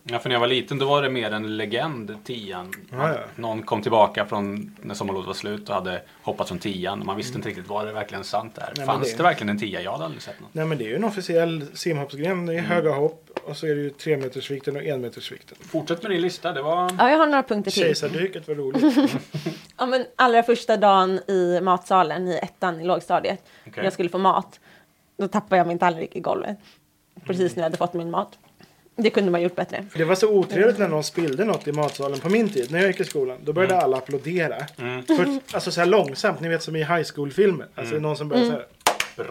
Ja, 0.07 0.19
för 0.19 0.29
när 0.29 0.35
jag 0.35 0.39
var 0.39 0.47
liten 0.47 0.77
då 0.79 0.85
var 0.85 1.01
det 1.01 1.09
mer 1.09 1.31
en 1.31 1.57
legend, 1.57 2.17
tian. 2.23 2.73
Ja, 2.91 3.09
ja. 3.09 3.17
Någon 3.35 3.61
kom 3.63 3.81
tillbaka 3.81 4.25
från 4.25 4.75
när 4.81 4.95
sommarlovet 4.95 5.27
var 5.27 5.33
slut 5.33 5.69
och 5.69 5.75
hade 5.75 6.01
hoppat 6.23 6.47
från 6.47 6.59
tian. 6.59 7.05
Man 7.05 7.17
visste 7.17 7.37
inte 7.37 7.49
riktigt, 7.49 7.67
var 7.67 7.85
det 7.85 7.91
verkligen 7.93 8.23
sant 8.23 8.55
där? 8.55 8.73
men 8.77 8.85
Fanns 8.85 9.11
det- 9.11 9.17
det... 9.17 9.23
verkligen 9.23 9.49
en 9.49 9.59
tia? 9.59 9.81
Jag 9.81 9.91
hade 9.91 10.05
aldrig 10.05 10.21
sett 10.21 10.39
någon. 10.39 10.49
Nej 10.53 10.65
men 10.65 10.77
det 10.77 10.83
är 10.83 10.87
ju 10.89 10.95
en 10.95 11.03
officiell 11.03 11.65
simhoppsgren. 11.73 12.45
Det 12.45 12.53
är 12.55 12.59
höga 12.61 12.91
hopp 12.91 13.24
och 13.45 13.57
så 13.57 13.67
är 13.67 13.75
det 13.75 13.81
ju 13.81 13.89
tremetersvikten 13.89 14.75
och 14.75 14.83
enmetersvikten. 14.83 15.57
Fortsätt 15.61 16.01
med 16.01 16.11
din 16.11 16.21
lista, 16.21 16.53
det 16.53 16.61
var... 16.61 16.91
Ja, 16.97 17.09
jag 17.09 17.17
har 17.17 17.25
några 17.27 17.43
punkter 17.43 17.71
till. 17.71 17.83
Kejsardyket 17.83 18.47
var 18.47 18.55
roligt. 18.55 18.97
Ja, 19.77 19.85
men 19.85 20.05
allra 20.15 20.43
första 20.43 20.77
dagen 20.77 21.19
i 21.29 21.59
matsalen 21.61 22.27
i 22.27 22.39
ettan 22.43 22.81
i 22.81 22.85
lågstadiet. 22.85 23.39
Okej. 23.61 23.73
När 23.75 23.83
jag 23.83 23.93
skulle 23.93 24.09
få 24.09 24.17
mat. 24.17 24.59
Då 25.17 25.27
tappade 25.27 25.57
jag 25.57 25.67
min 25.67 25.79
tallrik 25.79 26.15
i 26.15 26.19
golvet. 26.19 26.57
Precis 27.25 27.55
när 27.55 27.63
jag 27.63 27.65
hade 27.65 27.77
fått 27.77 27.93
min 27.93 28.11
mat. 28.11 28.37
Det 28.95 29.09
kunde 29.09 29.31
man 29.31 29.41
gjort 29.41 29.55
bättre. 29.55 29.85
Det 29.95 30.03
var 30.03 30.15
så 30.15 30.29
otrevligt 30.29 30.79
när 30.79 30.87
någon 30.87 31.03
spillde 31.03 31.45
något 31.45 31.67
i 31.67 31.71
matsalen 31.71 32.19
på 32.19 32.29
min 32.29 32.49
tid. 32.49 32.71
När 32.71 32.79
jag 32.79 32.87
gick 32.87 32.99
i 32.99 33.03
skolan. 33.03 33.37
Då 33.43 33.53
började 33.53 33.77
alla 33.81 33.97
applådera. 33.97 34.55
För, 35.07 35.39
alltså 35.55 35.71
så 35.71 35.79
här 35.81 35.87
långsamt. 35.87 36.39
Ni 36.39 36.49
vet 36.49 36.63
som 36.63 36.75
i 36.75 36.79
high 36.79 37.03
school-filmer. 37.15 37.67
Alltså 37.75 37.95
någon 37.95 38.17
som 38.17 38.29
började 38.29 38.47
så 38.47 38.53
här. 38.53 38.65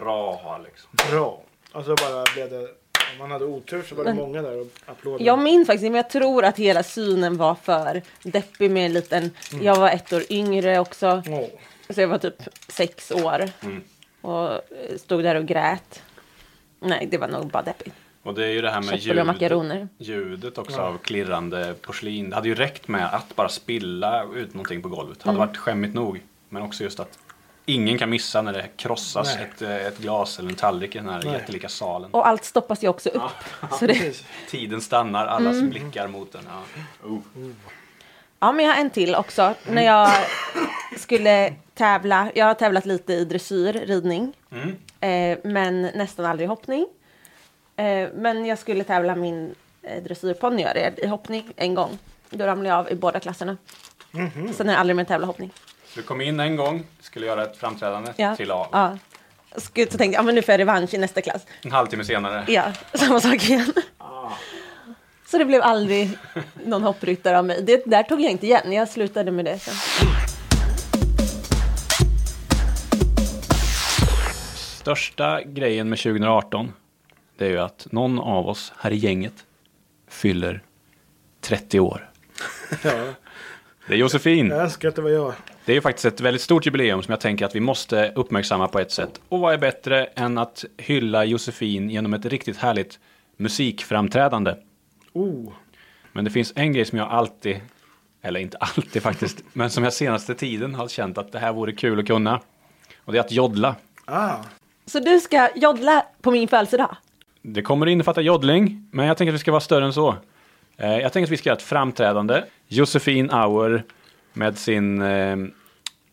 Bra 0.01 0.41
Alex. 0.45 0.87
Bra. 1.11 1.41
Och 1.73 1.85
så 1.85 1.95
bara 1.95 2.23
blev 2.33 2.49
det. 2.49 2.67
Om 3.15 3.19
man 3.19 3.31
hade 3.31 3.45
otur 3.45 3.83
så 3.83 3.95
var 3.95 4.03
det 4.03 4.13
många 4.13 4.41
där 4.41 4.61
och 4.61 4.67
applåderade. 4.85 5.23
Jag 5.23 5.39
minns 5.39 5.67
faktiskt, 5.67 5.83
men 5.83 5.95
jag 5.95 6.09
tror 6.09 6.45
att 6.45 6.57
hela 6.59 6.83
synen 6.83 7.37
var 7.37 7.55
för 7.55 8.01
deppig 8.23 8.71
med 8.71 8.85
en 8.85 8.93
liten... 8.93 9.31
Jag 9.61 9.75
var 9.75 9.89
ett 9.89 10.13
år 10.13 10.23
yngre 10.29 10.79
också. 10.79 11.23
Åh. 11.27 11.45
Så 11.89 12.01
jag 12.01 12.07
var 12.07 12.17
typ 12.17 12.41
sex 12.67 13.11
år. 13.11 13.49
Och 14.21 14.51
eh, 14.51 14.59
stod 14.97 15.23
där 15.23 15.35
och 15.35 15.45
grät. 15.45 16.01
Nej, 16.79 17.07
det 17.11 17.17
var 17.17 17.27
nog 17.27 17.47
bara 17.47 17.63
deppigt. 17.63 17.95
Och 18.23 18.33
det 18.33 18.45
är 18.45 18.49
ju 18.51 18.61
det 18.61 18.69
här 18.71 19.13
med 19.15 19.25
makaroner. 19.25 19.87
ljudet 19.97 20.57
också 20.57 20.81
av 20.81 20.97
klirrande 20.97 21.75
porslin. 21.81 22.29
Det 22.29 22.35
hade 22.35 22.47
ju 22.47 22.55
räckt 22.55 22.87
med 22.87 23.13
att 23.13 23.35
bara 23.35 23.49
spilla 23.49 24.25
ut 24.35 24.53
någonting 24.53 24.81
på 24.81 24.89
golvet. 24.89 25.19
Det 25.19 25.25
hade 25.25 25.37
Mm. 25.37 25.47
varit 25.47 25.57
skämmigt 25.57 25.93
nog. 25.95 26.21
Men 26.49 26.63
också 26.63 26.83
just 26.83 26.99
att 26.99 27.19
ingen 27.65 27.97
kan 27.97 28.09
missa 28.09 28.41
när 28.41 28.53
det 28.53 28.67
krossas 28.77 29.35
ett, 29.35 29.61
eh, 29.61 29.75
ett 29.75 29.97
glas 29.97 30.39
eller 30.39 30.49
en 30.49 30.55
tallrik 30.55 30.95
i 30.95 30.97
den 30.97 31.09
här 31.09 31.21
Nej. 31.23 31.33
jättelika 31.33 31.69
salen. 31.69 32.11
Och 32.11 32.27
allt 32.27 32.43
stoppas 32.45 32.83
ju 32.83 32.87
också 32.87 33.09
upp. 33.09 33.21
Så 33.79 33.87
det. 33.87 34.23
Tiden 34.49 34.81
stannar, 34.81 35.25
allas 35.25 35.55
Mm. 35.55 35.69
blickar 35.69 36.07
mot 36.07 36.31
den. 36.31 36.47
Ja. 36.49 36.61
Oh. 37.09 37.19
ja, 38.39 38.51
men 38.51 38.65
jag 38.65 38.73
har 38.73 38.81
en 38.81 38.89
till 38.89 39.15
också. 39.15 39.53
När 39.67 39.81
jag 39.85 40.11
skulle 40.97 41.53
tävla. 41.73 42.31
Jag 42.35 42.45
har 42.45 42.53
tävlat 42.53 42.85
lite 42.85 43.13
i 43.13 43.25
dressyr, 43.25 43.73
ridning. 43.73 44.33
Mm. 44.51 44.75
Eh, 44.99 45.37
men 45.43 45.81
nästan 45.81 46.25
aldrig 46.25 46.45
i 46.45 46.49
hoppning. 46.49 46.87
Eh, 47.75 48.09
men 48.15 48.45
jag 48.45 48.59
skulle 48.59 48.83
tävla 48.83 49.15
min 49.15 49.55
eh, 49.81 50.03
dressyrponny 50.03 50.65
i 50.97 51.07
hoppning 51.07 51.53
en 51.55 51.75
gång. 51.75 51.97
Då 52.29 52.45
ramlade 52.45 52.69
jag 52.69 52.79
av 52.79 52.91
i 52.91 52.95
båda 52.95 53.19
klasserna. 53.19 53.57
Sen 54.55 54.67
har 54.67 54.73
jag 54.73 54.79
aldrig 54.79 54.95
mer 54.95 55.03
tävlat 55.03 55.27
hoppning. 55.27 55.51
Du 55.95 56.01
kom 56.01 56.21
in 56.21 56.39
en 56.39 56.55
gång, 56.55 56.83
skulle 56.99 57.25
göra 57.25 57.43
ett 57.43 57.57
framträdande, 57.57 58.13
ja. 58.15 58.35
trillade 58.35 58.59
av. 58.59 58.67
Ja. 58.71 58.97
Gud, 59.73 59.91
så 59.91 59.97
tänkte 59.97 60.17
jag, 60.17 60.25
men 60.25 60.35
nu 60.35 60.41
får 60.41 60.51
jag 60.51 60.59
revansch 60.59 60.93
i 60.93 60.97
nästa 60.97 61.21
klass. 61.21 61.45
En 61.61 61.71
halvtimme 61.71 62.03
senare. 62.03 62.45
Ja, 62.47 62.73
samma 62.93 63.19
sak 63.19 63.49
igen. 63.49 63.73
Ah. 63.97 64.31
Så 65.27 65.37
det 65.37 65.45
blev 65.45 65.61
aldrig 65.61 66.17
någon 66.65 66.83
hoppryttare 66.83 67.37
av 67.37 67.45
mig. 67.45 67.61
Det 67.63 67.83
där 67.85 68.03
tog 68.03 68.21
jag 68.21 68.31
inte 68.31 68.45
igen, 68.45 68.71
jag 68.71 68.89
slutade 68.89 69.31
med 69.31 69.45
det 69.45 69.59
sen. 69.59 69.73
Största 74.55 75.41
grejen 75.41 75.89
med 75.89 75.99
2018, 75.99 76.73
det 77.37 77.45
är 77.45 77.49
ju 77.49 77.59
att 77.59 77.87
någon 77.91 78.19
av 78.19 78.47
oss 78.47 78.73
här 78.77 78.91
i 78.91 78.95
gänget 78.95 79.45
fyller 80.07 80.63
30 81.41 81.79
år. 81.79 82.11
Ja. 82.83 83.13
Det 83.87 83.93
är 83.93 83.97
Josefin. 83.97 84.47
jag 84.49 84.61
önskar 84.61 84.89
att 84.89 84.95
det 84.95 85.01
var 85.01 85.09
jag. 85.09 85.33
Det 85.65 85.71
är 85.71 85.75
ju 85.75 85.81
faktiskt 85.81 86.05
ett 86.05 86.21
väldigt 86.21 86.41
stort 86.41 86.65
jubileum 86.65 87.03
som 87.03 87.11
jag 87.11 87.19
tänker 87.19 87.45
att 87.45 87.55
vi 87.55 87.59
måste 87.59 88.11
uppmärksamma 88.15 88.67
på 88.67 88.79
ett 88.79 88.91
sätt. 88.91 89.21
Och 89.29 89.39
vad 89.39 89.53
är 89.53 89.57
bättre 89.57 90.05
än 90.05 90.37
att 90.37 90.65
hylla 90.77 91.25
Josefin 91.25 91.89
genom 91.89 92.13
ett 92.13 92.25
riktigt 92.25 92.57
härligt 92.57 92.99
musikframträdande. 93.37 94.55
Oh, 95.13 95.53
Men 96.11 96.25
det 96.25 96.31
finns 96.31 96.53
en 96.55 96.73
grej 96.73 96.85
som 96.85 96.97
jag 96.97 97.07
alltid, 97.11 97.61
eller 98.21 98.39
inte 98.39 98.57
alltid 98.57 99.01
faktiskt, 99.03 99.43
men 99.53 99.69
som 99.69 99.83
jag 99.83 99.93
senaste 99.93 100.35
tiden 100.35 100.75
har 100.75 100.87
känt 100.87 101.17
att 101.17 101.31
det 101.31 101.39
här 101.39 101.53
vore 101.53 101.71
kul 101.71 101.99
att 101.99 102.07
kunna. 102.07 102.39
Och 102.97 103.13
det 103.13 103.19
är 103.19 103.23
att 103.23 103.31
joddla. 103.31 103.75
ah. 104.05 104.35
Så 104.85 104.99
du 104.99 105.19
ska 105.19 105.49
joddla 105.55 106.05
på 106.21 106.31
min 106.31 106.47
födelsedag? 106.47 106.95
Det 107.41 107.61
kommer 107.61 107.85
att 107.87 107.91
innefatta 107.91 108.21
joddling, 108.21 108.89
men 108.91 109.05
jag 109.07 109.17
tänker 109.17 109.31
att 109.31 109.35
vi 109.35 109.39
ska 109.39 109.51
vara 109.51 109.61
större 109.61 109.85
än 109.85 109.93
så. 109.93 110.15
Eh, 110.77 110.97
jag 110.97 111.13
tänker 111.13 111.27
att 111.27 111.31
vi 111.31 111.37
ska 111.37 111.49
göra 111.49 111.57
ett 111.57 111.63
framträdande. 111.63 112.43
Josefin 112.67 113.31
Auer 113.31 113.83
med 114.33 114.57
sin 114.57 115.01
eh, 115.01 115.37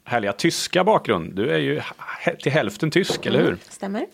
härliga 0.05 0.33
tyska 0.33 0.85
bakgrund. 0.85 1.35
Du 1.35 1.51
är 1.51 1.59
ju 1.59 1.81
till 2.43 2.53
hälften 2.53 2.91
tysk, 2.91 3.27
eller 3.27 3.41
hur? 3.41 3.57
Stämmer. 3.69 4.07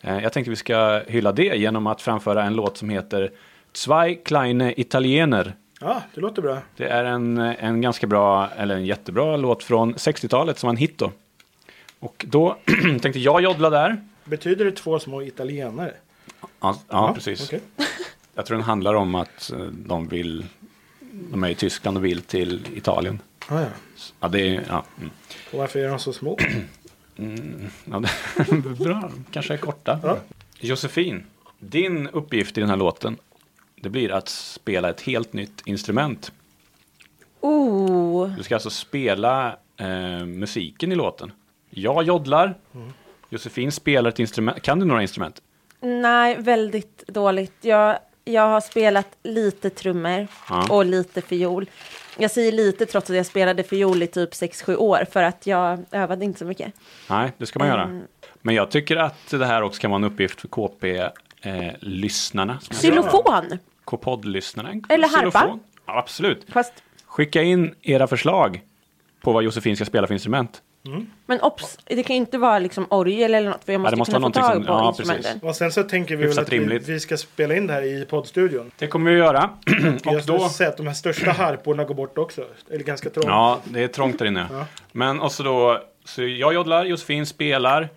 Eh, 0.00 0.18
jag 0.18 0.32
tänkte 0.32 0.50
att 0.50 0.52
vi 0.52 0.56
ska 0.56 1.02
hylla 1.06 1.32
det 1.32 1.58
genom 1.58 1.86
att 1.86 2.02
framföra 2.02 2.44
en 2.44 2.54
låt 2.54 2.76
som 2.76 2.90
heter 2.90 3.30
Zwei 3.72 4.14
kleine 4.14 4.74
Italiener. 4.76 5.54
Ja, 5.80 6.02
det 6.14 6.20
låter 6.20 6.42
bra. 6.42 6.58
Det 6.76 6.88
är 6.88 7.04
en, 7.04 7.38
en 7.38 7.80
ganska 7.80 8.06
bra, 8.06 8.48
eller 8.56 8.74
en 8.74 8.86
jättebra 8.86 9.36
låt 9.36 9.64
från 9.64 9.94
60-talet 9.94 10.58
som 10.58 10.66
var 10.66 10.72
en 10.72 10.76
hit 10.76 10.98
då. 10.98 11.12
Och 11.98 12.24
då 12.28 12.56
tänkte 13.02 13.18
jag 13.18 13.40
joddla 13.40 13.70
där. 13.70 14.04
Betyder 14.24 14.64
det 14.64 14.72
två 14.72 14.98
små 14.98 15.22
italienare? 15.22 15.94
Ja, 16.60 16.78
ja 16.88 17.12
precis. 17.14 17.46
okej. 17.46 17.60
Jag 18.40 18.46
tror 18.46 18.56
den 18.56 18.66
handlar 18.66 18.94
om 18.94 19.14
att 19.14 19.52
eh, 19.52 19.58
de 19.60 20.08
vill, 20.08 20.46
de 21.10 21.44
är 21.44 21.48
i 21.48 21.54
Tyskland 21.54 21.96
och 21.96 22.04
vill 22.04 22.20
till 22.22 22.66
Italien. 22.74 23.20
Ah, 23.48 23.60
ja. 23.60 23.68
Ja, 24.20 24.28
det 24.28 24.56
är, 24.56 24.64
ja. 24.68 24.84
mm. 24.98 25.10
Och 25.52 25.58
varför 25.58 25.78
är 25.78 25.88
de 25.88 25.98
så 25.98 26.12
små? 26.12 26.38
ja 27.84 28.00
det, 28.00 28.78
bra, 28.84 29.10
kanske 29.30 29.54
är 29.54 29.58
korta. 29.58 30.00
Ja. 30.02 30.18
Josefin, 30.60 31.24
din 31.58 32.08
uppgift 32.08 32.58
i 32.58 32.60
den 32.60 32.70
här 32.70 32.76
låten, 32.76 33.16
det 33.80 33.88
blir 33.88 34.12
att 34.12 34.28
spela 34.28 34.90
ett 34.90 35.00
helt 35.00 35.32
nytt 35.32 35.62
instrument. 35.64 36.32
Oh, 37.40 38.36
Du 38.36 38.42
ska 38.42 38.54
alltså 38.54 38.70
spela 38.70 39.56
eh, 39.76 40.26
musiken 40.26 40.92
i 40.92 40.94
låten. 40.94 41.32
Jag 41.70 42.02
joddlar, 42.02 42.54
Josefin 43.28 43.72
spelar 43.72 44.10
ett 44.10 44.18
instrument. 44.18 44.62
Kan 44.62 44.78
du 44.80 44.86
några 44.86 45.02
instrument? 45.02 45.42
nej, 45.80 46.36
väldigt 46.38 47.06
dåligt. 47.08 47.56
Jag, 47.60 47.98
jag 48.24 48.48
har 48.48 48.60
spelat 48.60 49.06
lite 49.22 49.70
trummor 49.70 50.26
Ja. 50.48 50.66
och 50.70 50.84
lite 50.86 51.22
fiol. 51.22 51.70
Jag 52.18 52.30
säger 52.30 52.52
lite 52.52 52.86
trots 52.86 53.10
att 53.10 53.16
jag 53.16 53.26
spelade 53.26 53.62
fiol 53.62 54.02
i 54.02 54.06
typ 54.06 54.30
6-7 54.32 54.76
år 54.76 55.04
för 55.12 55.22
att 55.22 55.46
jag 55.46 55.84
övade 55.90 56.24
inte 56.24 56.38
så 56.38 56.44
mycket. 56.44 56.72
Nej, 57.10 57.32
det 57.38 57.46
ska 57.46 57.58
man 57.58 57.68
göra. 57.68 58.00
Men 58.42 58.54
jag 58.54 58.70
tycker 58.70 58.96
att 58.96 59.30
det 59.30 59.46
här 59.46 59.62
också 59.62 59.80
kan 59.80 59.90
vara 59.90 59.98
en 59.98 60.04
uppgift 60.04 60.40
för 60.40 60.48
KP-lyssnarna. 61.40 62.58
Xylofon! 62.70 63.58
K-podd-lyssnarna. 63.84 64.70
Eller 64.88 65.08
harpa. 65.08 65.58
Ja, 65.86 65.98
absolut. 65.98 66.46
Fast, 66.48 66.72
Skicka 67.06 67.42
in 67.42 67.74
era 67.82 68.06
förslag 68.06 68.62
på 69.20 69.32
vad 69.32 69.42
Josefin 69.42 69.76
ska 69.76 69.84
spela 69.84 70.06
för 70.06 70.14
instrument. 70.14 70.62
Men 71.26 71.40
obs, 71.40 71.78
det 71.84 72.02
kan 72.02 72.16
ju 72.16 72.20
inte 72.20 72.38
vara 72.38 72.58
liksom 72.58 72.86
orgel 72.90 73.34
eller 73.34 73.50
något 73.50 73.64
för 73.64 73.72
jag 73.72 73.80
måste, 73.80 73.96
det 73.96 73.98
måste 73.98 74.14
kunna 74.14 74.26
få 74.26 74.32
tag 74.32 74.54
som- 74.54 74.64
på 74.64 74.72
ja, 74.72 74.88
instrumenten. 74.88 75.40
Och 75.42 75.56
sen 75.56 75.72
så 75.72 75.82
tänker 75.82 76.16
vi 76.16 76.26
väl 76.26 76.38
att 76.38 76.52
vi, 76.52 76.78
vi 76.78 77.00
ska 77.00 77.16
spela 77.16 77.54
in 77.54 77.66
det 77.66 77.72
här 77.72 77.82
i 77.82 78.04
poddstudion. 78.04 78.70
Det 78.78 78.86
kommer 78.86 79.10
vi 79.10 79.20
att 79.20 79.26
göra. 79.26 79.50
Och 80.06 80.12
och 80.12 80.22
då... 80.26 80.38
då... 80.38 80.48
säga 80.48 80.68
att 80.68 80.76
de 80.76 80.86
här 80.86 80.94
största 80.94 81.30
harporna 81.30 81.84
går 81.84 81.94
bort 81.94 82.18
också. 82.18 82.44
Eller 82.70 82.84
ganska 82.84 83.10
trångt. 83.10 83.26
Ja, 83.26 83.60
det 83.64 83.82
är 83.82 83.88
trångt 83.88 84.18
där 84.18 84.26
inne. 84.26 84.46
Ja. 84.52 84.66
Men 84.92 85.20
och 85.20 85.32
så 85.32 85.42
då, 85.42 85.82
så 86.04 86.22
jag 86.22 86.54
joddlar, 86.54 86.84
Josefin 86.84 87.26
spelar, 87.26 87.88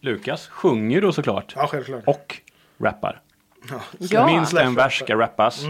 Lukas 0.00 0.46
sjunger 0.48 1.00
då 1.00 1.12
såklart. 1.12 1.52
Ja, 1.56 1.66
självklart. 1.66 2.02
Och 2.06 2.40
rappar. 2.78 3.20
Ja. 3.98 4.26
Minst 4.26 4.54
en 4.54 4.74
vers 4.74 4.98
ska 4.98 5.18
rappas. 5.18 5.64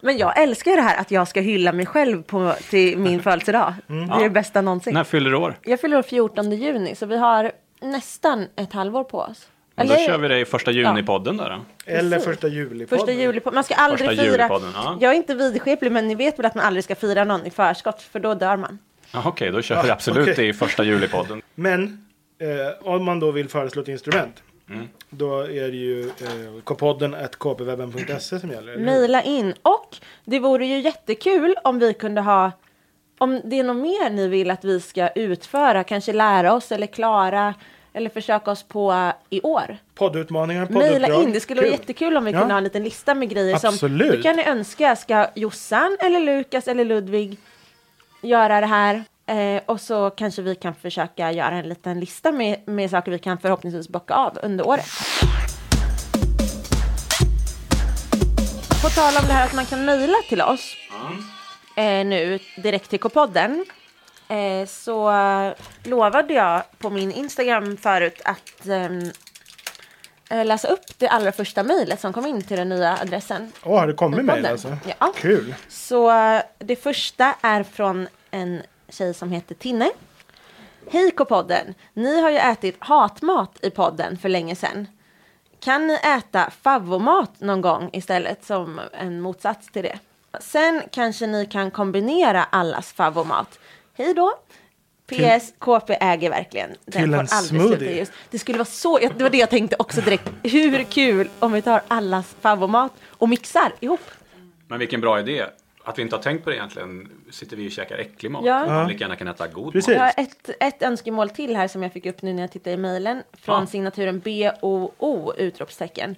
Men 0.00 0.18
jag 0.18 0.42
älskar 0.42 0.76
det 0.76 0.82
här 0.82 1.00
att 1.00 1.10
jag 1.10 1.28
ska 1.28 1.40
hylla 1.40 1.72
mig 1.72 1.86
själv 1.86 2.22
på, 2.22 2.54
till 2.70 2.98
min 2.98 3.22
födelsedag. 3.22 3.74
Det 3.86 3.94
är 3.94 4.22
det 4.22 4.30
bästa 4.30 4.60
någonsin. 4.60 4.94
När 4.94 5.04
fyller 5.04 5.30
du 5.30 5.36
år? 5.36 5.54
Jag 5.62 5.80
fyller 5.80 5.98
år 5.98 6.02
14 6.02 6.50
juni 6.52 6.94
så 6.94 7.06
vi 7.06 7.16
har 7.16 7.52
nästan 7.80 8.46
ett 8.56 8.72
halvår 8.72 9.04
på 9.04 9.18
oss. 9.18 9.48
Och 9.76 9.86
då 9.86 9.94
kör 9.96 10.18
vi 10.18 10.28
det 10.28 10.38
i 10.40 10.44
första 10.44 10.70
Ja. 10.70 10.90
juni-podden 10.90 11.36
där 11.36 11.50
då. 11.50 11.58
Eller 11.92 12.10
Precis. 12.16 12.24
första 12.24 12.48
juli. 12.48 12.86
Första 12.86 13.12
juli 13.12 13.40
på, 13.40 13.50
man 13.50 13.64
ska 13.64 13.74
aldrig 13.74 14.08
Första 14.08 14.22
fira. 14.22 14.32
julipodden, 14.32 14.70
ja. 14.74 14.98
Jag 15.00 15.12
är 15.12 15.16
inte 15.16 15.34
vidskeplig 15.34 15.92
men 15.92 16.08
ni 16.08 16.14
vet 16.14 16.38
väl 16.38 16.46
att 16.46 16.54
man 16.54 16.64
aldrig 16.64 16.84
ska 16.84 16.94
fira 16.94 17.24
någon 17.24 17.46
i 17.46 17.50
förskott 17.50 18.02
för 18.02 18.20
då 18.20 18.34
dör 18.34 18.56
man. 18.56 18.78
Ja, 19.12 19.22
Okej, 19.26 19.50
då 19.50 19.62
kör 19.62 19.82
vi 19.82 19.90
absolut 19.90 20.22
okej. 20.22 20.34
det 20.36 20.46
i 20.46 20.52
första 20.52 20.84
juli-podden. 20.84 21.42
Men 21.54 22.06
eh, 22.40 22.88
om 22.88 23.04
man 23.04 23.20
då 23.20 23.30
vill 23.30 23.48
föreslå 23.48 23.82
ett 23.82 23.88
instrument. 23.88 24.42
Mm. 24.70 24.88
Då 25.10 25.40
är 25.40 25.70
det 25.70 25.76
ju 25.76 26.02
eh, 26.08 26.62
kpodden 26.66 27.16
kpwebben.se 27.38 28.40
som 28.40 28.50
gäller. 28.50 28.76
Mejla 28.76 29.22
in 29.22 29.54
och 29.62 29.96
det 30.24 30.38
vore 30.38 30.66
ju 30.66 30.78
jättekul 30.80 31.54
om 31.64 31.78
vi 31.78 31.94
kunde 31.94 32.20
ha 32.20 32.52
om 33.18 33.40
det 33.44 33.58
är 33.58 33.64
något 33.64 33.76
mer 33.76 34.10
ni 34.10 34.28
vill 34.28 34.50
att 34.50 34.64
vi 34.64 34.80
ska 34.80 35.08
utföra, 35.08 35.84
kanske 35.84 36.12
lära 36.12 36.52
oss 36.54 36.72
eller 36.72 36.86
klara 36.86 37.54
eller 37.92 38.10
försöka 38.10 38.50
oss 38.50 38.62
på 38.62 39.12
i 39.30 39.40
år. 39.40 39.76
Poddutmaningar, 39.94 40.66
Mejla 40.70 40.90
podduppdrag. 40.90 41.22
in, 41.22 41.32
det 41.32 41.40
skulle 41.40 41.60
vara 41.60 41.70
Kul. 41.70 41.78
jättekul 41.80 42.16
om 42.16 42.24
vi 42.24 42.30
Ja. 42.32 42.38
kunde 42.38 42.54
ha 42.54 42.58
en 42.58 42.64
liten 42.64 42.84
lista 42.84 43.14
med 43.14 43.28
grejer 43.28 43.56
som 43.56 43.68
Absolut. 43.68 44.10
det 44.12 44.22
kan 44.22 44.36
ni 44.36 44.44
önska. 44.44 44.96
Ska 44.96 45.26
Jossan 45.34 45.96
eller 46.00 46.20
Lukas 46.20 46.68
eller 46.68 46.84
Ludvig 46.84 47.38
göra 48.22 48.60
det 48.60 48.66
här? 48.66 49.04
Eh, 49.30 49.62
och 49.66 49.80
så 49.80 50.10
kanske 50.10 50.42
vi 50.42 50.54
kan 50.54 50.74
försöka 50.74 51.32
göra 51.32 51.54
en 51.54 51.68
liten 51.68 52.00
lista 52.00 52.32
med, 52.32 52.68
med 52.68 52.90
saker 52.90 53.12
vi 53.12 53.18
kan 53.18 53.38
förhoppningsvis 53.38 53.88
bocka 53.88 54.14
av 54.14 54.38
under 54.42 54.66
året. 54.66 54.86
På 58.82 58.88
tal 58.88 59.14
om 59.22 59.26
det 59.26 59.32
här 59.32 59.46
att 59.46 59.54
man 59.54 59.66
kan 59.66 59.84
mejla 59.84 60.16
till 60.28 60.40
oss 60.42 60.76
eh, 61.76 62.06
nu 62.06 62.38
direkt 62.56 62.90
till 62.90 63.00
K-podden 63.00 63.64
eh, 64.28 64.66
så 64.66 65.12
lovade 65.84 66.34
jag 66.34 66.62
på 66.78 66.90
min 66.90 67.12
Instagram 67.12 67.76
förut 67.76 68.22
att 68.24 68.66
ehm, 68.66 69.10
eh, 70.30 70.44
läsa 70.44 70.68
upp 70.68 70.98
det 70.98 71.08
allra 71.08 71.32
första 71.32 71.62
mejlet 71.62 72.00
som 72.00 72.12
kom 72.12 72.26
in 72.26 72.42
till 72.42 72.56
den 72.56 72.68
nya 72.68 72.98
adressen. 72.98 73.52
Åh, 73.64 73.78
har 73.78 73.86
det 73.86 73.94
kommit 73.94 74.24
mejl 74.24 74.46
alltså? 74.46 74.76
Ja. 74.98 75.12
Kul. 75.16 75.54
Så 75.68 76.10
eh, 76.10 76.42
det 76.58 76.76
första 76.76 77.34
är 77.42 77.62
från 77.62 78.08
en 78.30 78.62
tjej 78.90 79.14
som 79.14 79.32
heter 79.32 79.54
Tinne. 79.54 79.90
Hej 80.90 81.10
K-podden! 81.10 81.74
Ni 81.94 82.20
har 82.20 82.30
ju 82.30 82.36
ätit 82.36 82.76
hatmat 82.78 83.58
i 83.62 83.70
podden 83.70 84.18
för 84.18 84.28
länge 84.28 84.56
sedan. 84.56 84.86
Kan 85.60 85.86
ni 85.86 85.94
äta 85.94 86.50
favvomat 86.62 87.40
någon 87.40 87.60
gång 87.60 87.90
istället 87.92 88.44
som 88.44 88.80
en 88.92 89.20
motsats 89.20 89.72
till 89.72 89.82
det? 89.82 89.98
Sen 90.40 90.82
kanske 90.92 91.26
ni 91.26 91.46
kan 91.46 91.70
kombinera 91.70 92.44
allas 92.44 92.92
favvomat. 92.92 93.58
Hej 93.94 94.14
då! 94.14 94.32
PS, 95.06 95.52
KP 95.58 95.96
äger 96.00 96.30
verkligen. 96.30 96.70
Den 96.84 97.02
Till 97.02 97.14
en 97.14 97.26
smoothie. 97.26 97.98
just. 97.98 98.12
Det 98.30 98.38
skulle 98.38 98.58
vara 98.58 98.64
så, 98.64 98.98
det 98.98 99.22
var 99.22 99.30
det 99.30 99.38
jag 99.38 99.50
tänkte 99.50 99.76
också 99.78 100.00
direkt. 100.00 100.30
Hur 100.42 100.84
kul 100.84 101.30
om 101.38 101.52
vi 101.52 101.62
tar 101.62 101.82
allas 101.88 102.36
favvomat 102.40 102.92
och 103.08 103.28
mixar 103.28 103.72
ihop. 103.80 104.00
Men 104.68 104.78
vilken 104.78 105.00
bra 105.00 105.20
idé. 105.20 105.46
Att 105.84 105.98
vi 105.98 106.02
inte 106.02 106.16
har 106.16 106.22
tänkt 106.22 106.44
på 106.44 106.50
det 106.50 106.56
egentligen 106.56 107.10
sitter 107.30 107.56
vi 107.56 107.68
och 107.68 107.72
käkar 107.72 107.96
äcklig 107.98 108.30
mat. 108.30 108.44
Ja. 108.44 108.66
Ja. 108.66 108.86
Lika 108.88 109.04
gärna 109.04 109.16
kan 109.16 109.28
äta 109.28 109.48
god 109.48 109.72
Precis. 109.72 109.88
mat. 109.88 109.96
Jag 109.96 110.02
har 110.02 110.12
ett, 110.16 110.50
ett 110.60 110.82
önskemål 110.82 111.30
till 111.30 111.56
här 111.56 111.68
som 111.68 111.82
jag 111.82 111.92
fick 111.92 112.06
upp 112.06 112.22
nu 112.22 112.32
när 112.32 112.42
jag 112.42 112.52
tittade 112.52 112.74
i 112.74 112.76
mejlen. 112.76 113.22
Från 113.32 113.60
Ja. 113.60 113.66
signaturen 113.66 114.20
BOO 114.20 115.32
utropstecken. 115.36 116.16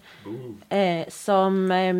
Eh, 0.68 1.08
som 1.08 1.70
eh, 1.70 1.94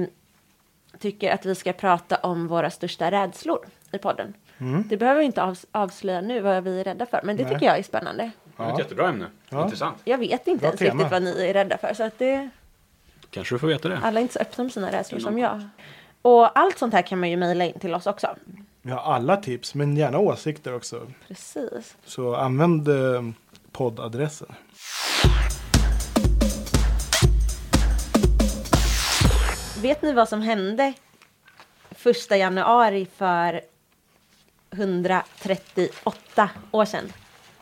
tycker 0.99 1.31
att 1.35 1.47
vi 1.47 1.55
ska 1.55 1.73
prata 1.73 2.17
om 2.17 2.49
våra 2.49 2.71
största 2.71 3.11
rädslor 3.11 3.67
i 3.93 3.99
podden. 3.99 4.35
Det 4.89 4.97
behöver 4.97 5.19
vi 5.21 5.27
inte 5.27 5.41
avs- 5.43 5.67
avslöja 5.73 6.21
nu 6.21 6.41
vad 6.41 6.65
vi 6.65 6.81
är 6.81 6.85
rädda 6.85 7.07
för. 7.07 7.21
Men 7.25 7.37
det 7.37 7.45
Nej. 7.45 7.53
tycker 7.55 7.67
jag 7.67 7.79
är 7.79 7.83
spännande. 7.83 8.31
Det 8.57 8.63
är 8.63 8.73
ett 8.73 8.79
jättebra 8.79 9.09
ämne. 9.09 9.27
Ja. 9.49 9.65
Intressant. 9.65 9.97
Jag 10.05 10.19
vet 10.19 10.47
inte 10.47 10.61
Bra 10.61 10.69
ens 10.69 10.79
tema. 10.79 10.93
riktigt 10.95 11.11
vad 11.13 11.23
ni 11.23 11.47
är 11.47 11.53
rädda 11.55 11.79
för. 11.79 11.95
Så 11.95 12.03
att 12.03 12.19
det, 12.19 12.49
Kanske 13.31 13.55
du 13.55 13.59
får 13.59 13.67
veta 13.69 13.89
det. 13.89 13.99
alla 14.03 14.21
är 14.21 14.23
inte 14.23 14.35
så 14.35 14.41
öppna 14.41 14.65
med 14.65 14.73
sina 14.73 14.93
rädslor 14.93 15.19
som 15.21 15.39
jag. 15.39 15.69
Och 16.23 16.59
allt 16.59 16.79
sånt 16.79 16.95
här 16.95 17.03
kan 17.03 17.21
man 17.21 17.31
ju 17.31 17.37
mejla 17.37 17.65
in 17.65 17.79
till 17.79 17.95
oss 17.95 18.07
också. 18.07 18.37
Har 18.85 18.99
alla 18.99 19.37
tips, 19.37 19.75
men 19.75 19.97
gärna 19.97 20.19
åsikter 20.19 20.75
också. 20.75 21.07
Precis. 21.29 21.97
Så 22.05 22.35
använd 22.35 22.89
eh, 22.89 23.23
poddadressen. 23.73 24.55
Vet 29.83 30.03
ni 30.03 30.13
vad 30.13 30.29
som 30.29 30.43
hände 30.43 30.93
första 31.91 32.37
januari 32.37 33.07
för 33.17 33.61
138 34.71 36.51
år 36.71 36.85
sedan? 36.85 37.13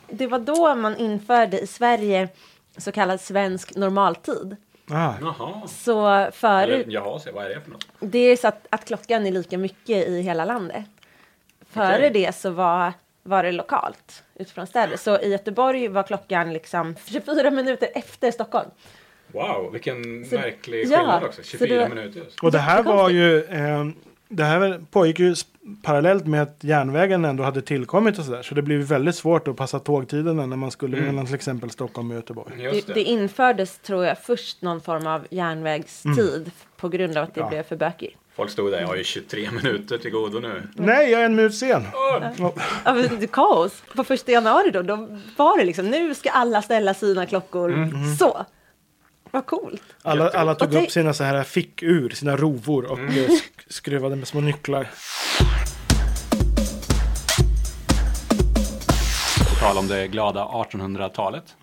Det 0.08 0.26
var 0.26 0.38
då 0.38 0.74
man 0.74 0.96
införde 0.96 1.60
i 1.60 1.66
Sverige 1.66 2.28
så 2.76 2.92
kallad 2.92 3.20
svensk 3.20 3.76
normaltid. 3.76 4.56
Ah, 4.92 5.14
Jaha. 5.20 5.66
Så 5.68 6.06
Eller, 6.08 6.30
förut, 6.30 6.86
jaha, 6.88 7.18
se, 7.18 7.30
vad 7.30 7.44
är 7.44 7.48
det 7.48 7.60
för 7.60 7.70
något? 7.70 7.86
det 8.00 8.18
är 8.18 8.36
så 8.36 8.48
att, 8.48 8.66
att 8.70 8.84
klockan 8.84 9.26
är 9.26 9.30
lika 9.30 9.58
mycket 9.58 10.08
i 10.08 10.20
hela 10.20 10.44
landet. 10.44 10.84
Före 11.70 11.96
Okej. 11.96 12.10
det 12.10 12.34
så 12.34 12.50
var, 12.50 12.92
var 13.22 13.42
det 13.42 13.52
lokalt 13.52 14.22
utifrån 14.34 14.66
städer. 14.66 14.96
Så 14.96 15.18
i 15.20 15.28
Göteborg 15.28 15.88
var 15.88 16.02
klockan 16.02 16.52
liksom 16.52 16.96
24 17.06 17.50
minuter 17.50 17.88
efter 17.94 18.30
Stockholm. 18.30 18.70
Wow, 19.32 19.72
vilken 19.72 20.24
Så- 20.24 20.34
märklig 20.34 20.84
ja, 20.86 20.98
skillnad 20.98 21.24
också. 21.24 21.42
så 21.42 21.48
24 21.48 21.82
det- 21.82 21.88
minuter 21.94 22.20
just. 22.20 22.40
och 22.42 22.52
det 22.52 22.58
här 22.58 22.82
var 22.82 23.10
ju... 23.10 23.44
Eh, 23.44 23.84
det 24.30 24.44
här 24.44 24.80
pågick 24.90 25.18
ju 25.18 25.34
parallellt 25.82 26.26
med 26.26 26.42
att 26.42 26.56
järnvägen 26.60 27.24
ändå 27.24 27.44
hade 27.44 27.62
tillkommit 27.62 28.18
och 28.18 28.24
sådär. 28.24 28.42
Så 28.42 28.54
det 28.54 28.62
blev 28.62 28.80
väldigt 28.80 29.14
svårt 29.14 29.48
att 29.48 29.56
passa 29.56 29.78
tågtiderna 29.78 30.46
när 30.46 30.56
man 30.56 30.70
skulle 30.70 31.00
mellan 31.00 31.26
till 31.26 31.34
exempel 31.34 31.70
Stockholm 31.70 32.10
och 32.10 32.16
Göteborg. 32.16 32.54
Det, 32.56 32.86
det. 32.86 32.94
det 32.94 33.02
infördes 33.02 33.78
tror 33.78 34.04
jag 34.04 34.18
först 34.18 34.62
någon 34.62 34.80
form 34.80 35.06
av 35.06 35.26
järnvägstid 35.30 36.50
på 36.76 36.88
grund 36.88 37.16
av 37.16 37.24
att 37.24 37.34
det 37.34 37.40
Ja. 37.40 37.48
blev 37.48 37.62
för 37.62 37.76
bökigt. 37.76 38.16
Folk 38.36 38.50
stod 38.50 38.72
där, 38.72 38.80
jag 38.80 38.86
har 38.86 38.96
ju 38.96 39.04
23 39.04 39.50
minuter 39.50 39.98
till 39.98 40.10
godo 40.10 40.38
nu. 40.40 40.62
Nej, 40.74 41.10
jag 41.10 41.20
är 41.20 41.24
en 41.24 41.36
minut 41.36 41.54
sen. 41.54 41.82
Ja. 41.92 42.32
Ja, 42.84 42.94
men 42.94 42.96
det 43.18 43.24
är 43.24 43.26
kaos. 43.26 43.82
På 43.96 44.04
första 44.04 44.32
januari 44.32 44.70
då, 44.70 44.82
då 44.82 44.96
var 45.36 45.58
det 45.58 45.64
liksom 45.64 45.86
nu 45.86 46.14
ska 46.14 46.30
alla 46.30 46.62
ställa 46.62 46.94
sina 46.94 47.26
klockor 47.26 47.90
så. 48.18 48.46
Vad 49.30 49.46
coolt. 49.46 49.82
Alla, 50.02 50.28
alla 50.28 50.54
tog 50.54 50.74
upp 50.74 50.90
sina 50.90 51.14
så 51.14 51.24
här 51.24 51.42
fickur, 51.42 52.10
sina 52.10 52.36
rovor 52.36 52.84
och 52.92 52.98
eh, 52.98 53.04
sk- 53.06 53.42
skruvade 53.68 54.16
med 54.16 54.28
små 54.28 54.40
nycklar. 54.40 54.88
På 59.48 59.54
tal 59.60 59.76
om 59.78 59.88
det 59.88 60.08
glada 60.08 60.44
1800-talet. 60.44 61.56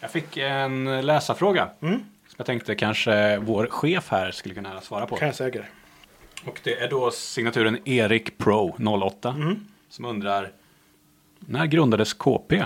Jag 0.00 0.10
fick 0.10 0.36
en 0.36 1.06
läsarfråga. 1.06 1.68
Som 1.80 2.34
jag 2.36 2.46
tänkte 2.46 2.74
kanske 2.74 3.38
vår 3.38 3.66
chef 3.70 4.08
här 4.10 4.30
skulle 4.30 4.54
kunna 4.54 4.80
svara 4.80 5.06
på. 5.06 5.16
Kan 5.16 5.26
jag 5.28 5.34
säkert. 5.34 5.64
Och 6.46 6.60
det 6.64 6.74
är 6.80 6.88
då 6.90 7.10
signaturen 7.10 7.78
Erik 7.88 8.38
Pro 8.38 8.76
08. 9.02 9.36
Som 9.88 10.04
undrar. 10.04 10.52
När 11.40 11.66
grundades 11.66 12.12
KP? 12.12 12.62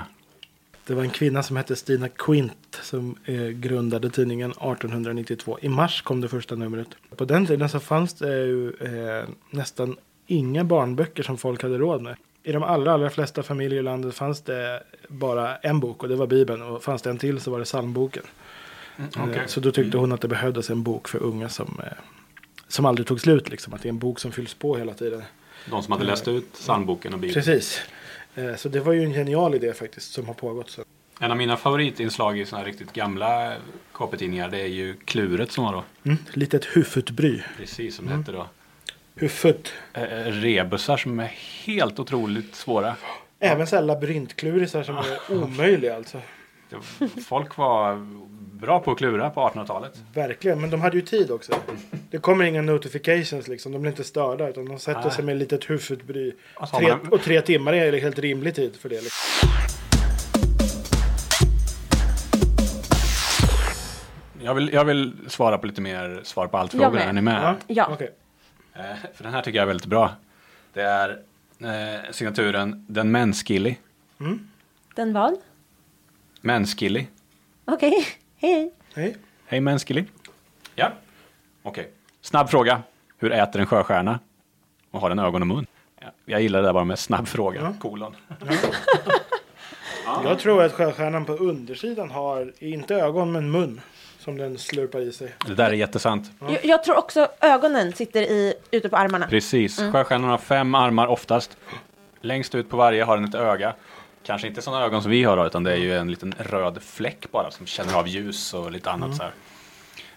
Det 0.88 0.94
var 0.94 1.02
en 1.02 1.10
kvinna 1.10 1.42
som 1.42 1.56
hette 1.56 1.76
Stina 1.76 2.08
Quint 2.08 2.78
som 2.82 3.16
eh, 3.24 3.34
grundade 3.48 4.10
tidningen 4.10 4.50
1892. 4.50 5.58
I 5.62 5.68
mars 5.68 6.02
kom 6.02 6.20
det 6.20 6.28
första 6.28 6.54
numret. 6.54 6.88
På 7.16 7.24
den 7.24 7.46
tiden 7.46 7.68
så 7.68 7.80
fanns 7.80 8.14
det 8.14 8.36
ju 8.38 8.68
eh, 8.68 9.28
nästan 9.50 9.96
inga 10.26 10.64
barnböcker 10.64 11.22
som 11.22 11.38
folk 11.38 11.62
hade 11.62 11.78
råd 11.78 12.02
med. 12.02 12.16
I 12.42 12.52
de 12.52 12.62
allra, 12.62 12.92
allra 12.92 13.10
flesta 13.10 13.42
familjer 13.42 13.78
i 13.80 13.82
landet 13.82 14.14
fanns 14.14 14.40
det 14.42 14.82
bara 15.08 15.56
en 15.56 15.80
bok 15.80 16.02
och 16.02 16.08
det 16.08 16.16
var 16.16 16.26
Bibeln. 16.26 16.62
Och 16.62 16.82
fanns 16.84 17.02
det 17.02 17.10
en 17.10 17.18
till 17.18 17.40
så 17.40 17.50
var 17.50 17.58
det 17.58 17.64
psalmboken. 17.64 18.22
Okej. 19.16 19.36
Eh, 19.36 19.46
Så 19.46 19.60
då 19.60 19.70
tyckte 19.70 19.98
hon 19.98 20.12
att 20.12 20.20
det 20.20 20.28
behövdes 20.28 20.70
en 20.70 20.82
bok 20.82 21.08
för 21.08 21.22
unga 21.22 21.48
som, 21.48 21.80
eh, 21.84 21.92
som 22.68 22.86
aldrig 22.86 23.06
tog 23.06 23.20
slut. 23.20 23.48
Liksom. 23.48 23.74
Att 23.74 23.82
det 23.82 23.88
är 23.88 23.92
en 23.92 23.98
bok 23.98 24.20
som 24.20 24.32
fylls 24.32 24.54
på 24.54 24.76
hela 24.76 24.94
tiden. 24.94 25.22
De 25.70 25.82
som 25.82 25.92
hade 25.92 26.04
läst 26.04 26.28
ut 26.28 26.52
psalmboken 26.52 27.14
och 27.14 27.20
Bibeln. 27.20 27.34
Precis. 27.44 27.80
Eh, 28.38 28.56
Så 28.56 28.68
det 28.68 28.80
var 28.80 28.92
ju 28.92 29.04
en 29.04 29.12
genial 29.12 29.54
idé 29.54 29.74
faktiskt 29.74 30.12
som 30.12 30.26
har 30.26 30.34
pågått. 30.34 30.70
Så. 30.70 30.84
En 31.20 31.30
av 31.30 31.36
mina 31.36 31.56
favoritinslag 31.56 32.38
i 32.38 32.44
här 32.52 32.64
riktigt 32.64 32.92
gamla 32.92 33.52
KP-tidningar 33.92 34.48
det 34.48 34.58
är 34.60 34.66
ju 34.66 34.94
Kluret 35.04 35.52
som 35.52 35.64
var 35.64 35.72
då. 35.72 35.84
Mm. 36.04 36.18
Litet 36.32 36.64
hufutbry. 36.64 37.42
Precis 37.56 37.96
som 37.96 38.06
det 38.06 38.16
hette 38.16 38.32
då. 38.32 38.46
Hufut. 39.14 39.72
Eh, 39.92 40.02
rebusar 40.24 40.96
som 40.96 41.20
är 41.20 41.32
helt 41.64 41.98
otroligt 41.98 42.54
svåra. 42.54 42.96
Även 43.40 43.66
så 43.66 43.76
här 43.76 43.82
labyrintklurisar 43.82 44.82
som 44.82 44.96
är 44.96 45.18
omöjliga 45.42 45.96
alltså. 45.96 46.20
Folk 47.26 47.56
var 47.56 48.06
bra 48.52 48.80
på 48.80 48.90
att 48.90 48.98
klura 48.98 49.30
på 49.30 49.40
1800-talet. 49.40 49.92
Verkligen, 50.14 50.60
men 50.60 50.70
de 50.70 50.80
hade 50.80 50.96
ju 50.96 51.02
tid 51.02 51.30
också. 51.30 51.52
Det 52.10 52.18
kommer 52.18 52.44
inga 52.44 52.62
notifications 52.62 53.48
liksom. 53.48 53.72
De 53.72 53.78
blir 53.82 53.90
inte 53.90 54.04
störda 54.04 54.48
utan 54.48 54.64
de 54.64 54.78
sätter 54.78 55.00
Nej. 55.00 55.10
sig 55.10 55.24
med 55.24 55.32
ett 55.32 55.38
litet 55.38 55.60
har 56.72 56.80
Tre, 56.80 56.92
och 57.10 57.20
tre 57.22 57.40
timmar 57.40 57.72
är 57.72 57.92
helt 58.00 58.18
rimlig 58.18 58.54
tid 58.54 58.76
för 58.76 58.88
det. 58.88 58.94
Liksom. 59.00 59.48
Jag 64.42 64.54
vill, 64.54 64.72
jag 64.72 64.84
vill 64.84 65.16
svara 65.26 65.58
på 65.58 65.66
lite 65.66 65.80
mer 65.80 66.20
svar 66.24 66.46
på 66.46 66.58
allt 66.58 66.74
Jag 66.74 66.82
frågor. 66.82 66.96
med. 66.98 67.08
Är 67.08 67.12
ni 67.12 67.20
med? 67.20 67.54
Ja. 67.66 67.88
okej. 67.92 68.10
Eh, 68.74 68.82
för 69.14 69.24
den 69.24 69.32
här 69.32 69.42
tycker 69.42 69.58
jag 69.58 69.62
är 69.62 69.66
väldigt 69.66 69.86
bra. 69.86 70.10
Det 70.72 70.82
är 70.82 71.18
eh, 71.60 72.10
signaturen 72.10 72.86
Den 72.88 73.10
mänskillig. 73.10 73.80
Den 74.94 75.12
vad? 75.12 75.36
Mänskillig. 76.40 77.08
Okej, 77.64 78.06
hej. 78.36 78.72
Hej. 78.94 79.16
Hej 79.46 79.60
mänsklig. 79.60 80.06
Ja. 80.74 80.92
Okej. 81.62 81.90
Snabb 82.20 82.48
fråga. 82.48 82.82
Hur 83.18 83.32
äter 83.32 83.60
en 83.60 83.66
sjöstjärna? 83.66 84.20
Och 84.90 85.00
har 85.00 85.08
den 85.08 85.18
ögon 85.18 85.42
och 85.42 85.48
mun? 85.48 85.66
Ja, 86.00 86.06
jag 86.24 86.42
gillar 86.42 86.62
det 86.62 86.68
där 86.68 86.72
bara 86.72 86.84
med 86.84 86.98
snabb 86.98 87.28
fråga. 87.28 87.74
Kolon. 87.80 88.16
Jag 90.24 90.38
tror 90.38 90.62
att 90.62 90.72
sjöstjärnan 90.72 91.24
på 91.24 91.32
undersidan 91.32 92.10
har, 92.10 92.52
inte 92.58 92.94
ögon 92.94 93.32
men 93.32 93.50
mun. 93.50 93.80
Som 94.18 94.36
den 94.36 94.58
slurpar 94.58 95.00
i 95.00 95.12
sig. 95.12 95.34
Det 95.46 95.54
där 95.54 95.70
är 95.70 95.72
jättesant. 95.72 96.30
Jag, 96.40 96.64
jag 96.64 96.84
tror 96.84 96.96
också 96.98 97.28
ögonen 97.40 97.92
sitter 97.92 98.22
i, 98.22 98.54
ute 98.70 98.88
på 98.88 98.96
armarna. 98.96 99.26
Precis. 99.26 99.78
Sjöstjärnan 99.92 100.30
har 100.30 100.38
fem 100.38 100.74
armar 100.74 101.06
oftast. 101.06 101.56
Längst 102.20 102.54
ut 102.54 102.70
på 102.70 102.76
varje 102.76 103.04
har 103.04 103.16
den 103.16 103.24
ett 103.24 103.34
öga. 103.34 103.74
Kanske 104.28 104.48
inte 104.48 104.62
sådana 104.62 104.84
ögon 104.84 105.02
som 105.02 105.10
vi 105.10 105.24
har 105.24 105.36
då, 105.36 105.46
utan 105.46 105.62
det 105.62 105.72
är 105.72 105.76
ju 105.76 105.96
en 105.96 106.10
liten 106.10 106.34
röd 106.38 106.82
fläck 106.82 107.26
bara 107.32 107.50
som 107.50 107.66
känner 107.66 107.94
av 107.94 108.08
ljus 108.08 108.54
och 108.54 108.72
lite 108.72 108.90
annat 108.90 109.16
så 109.16 109.22
här. 109.22 109.32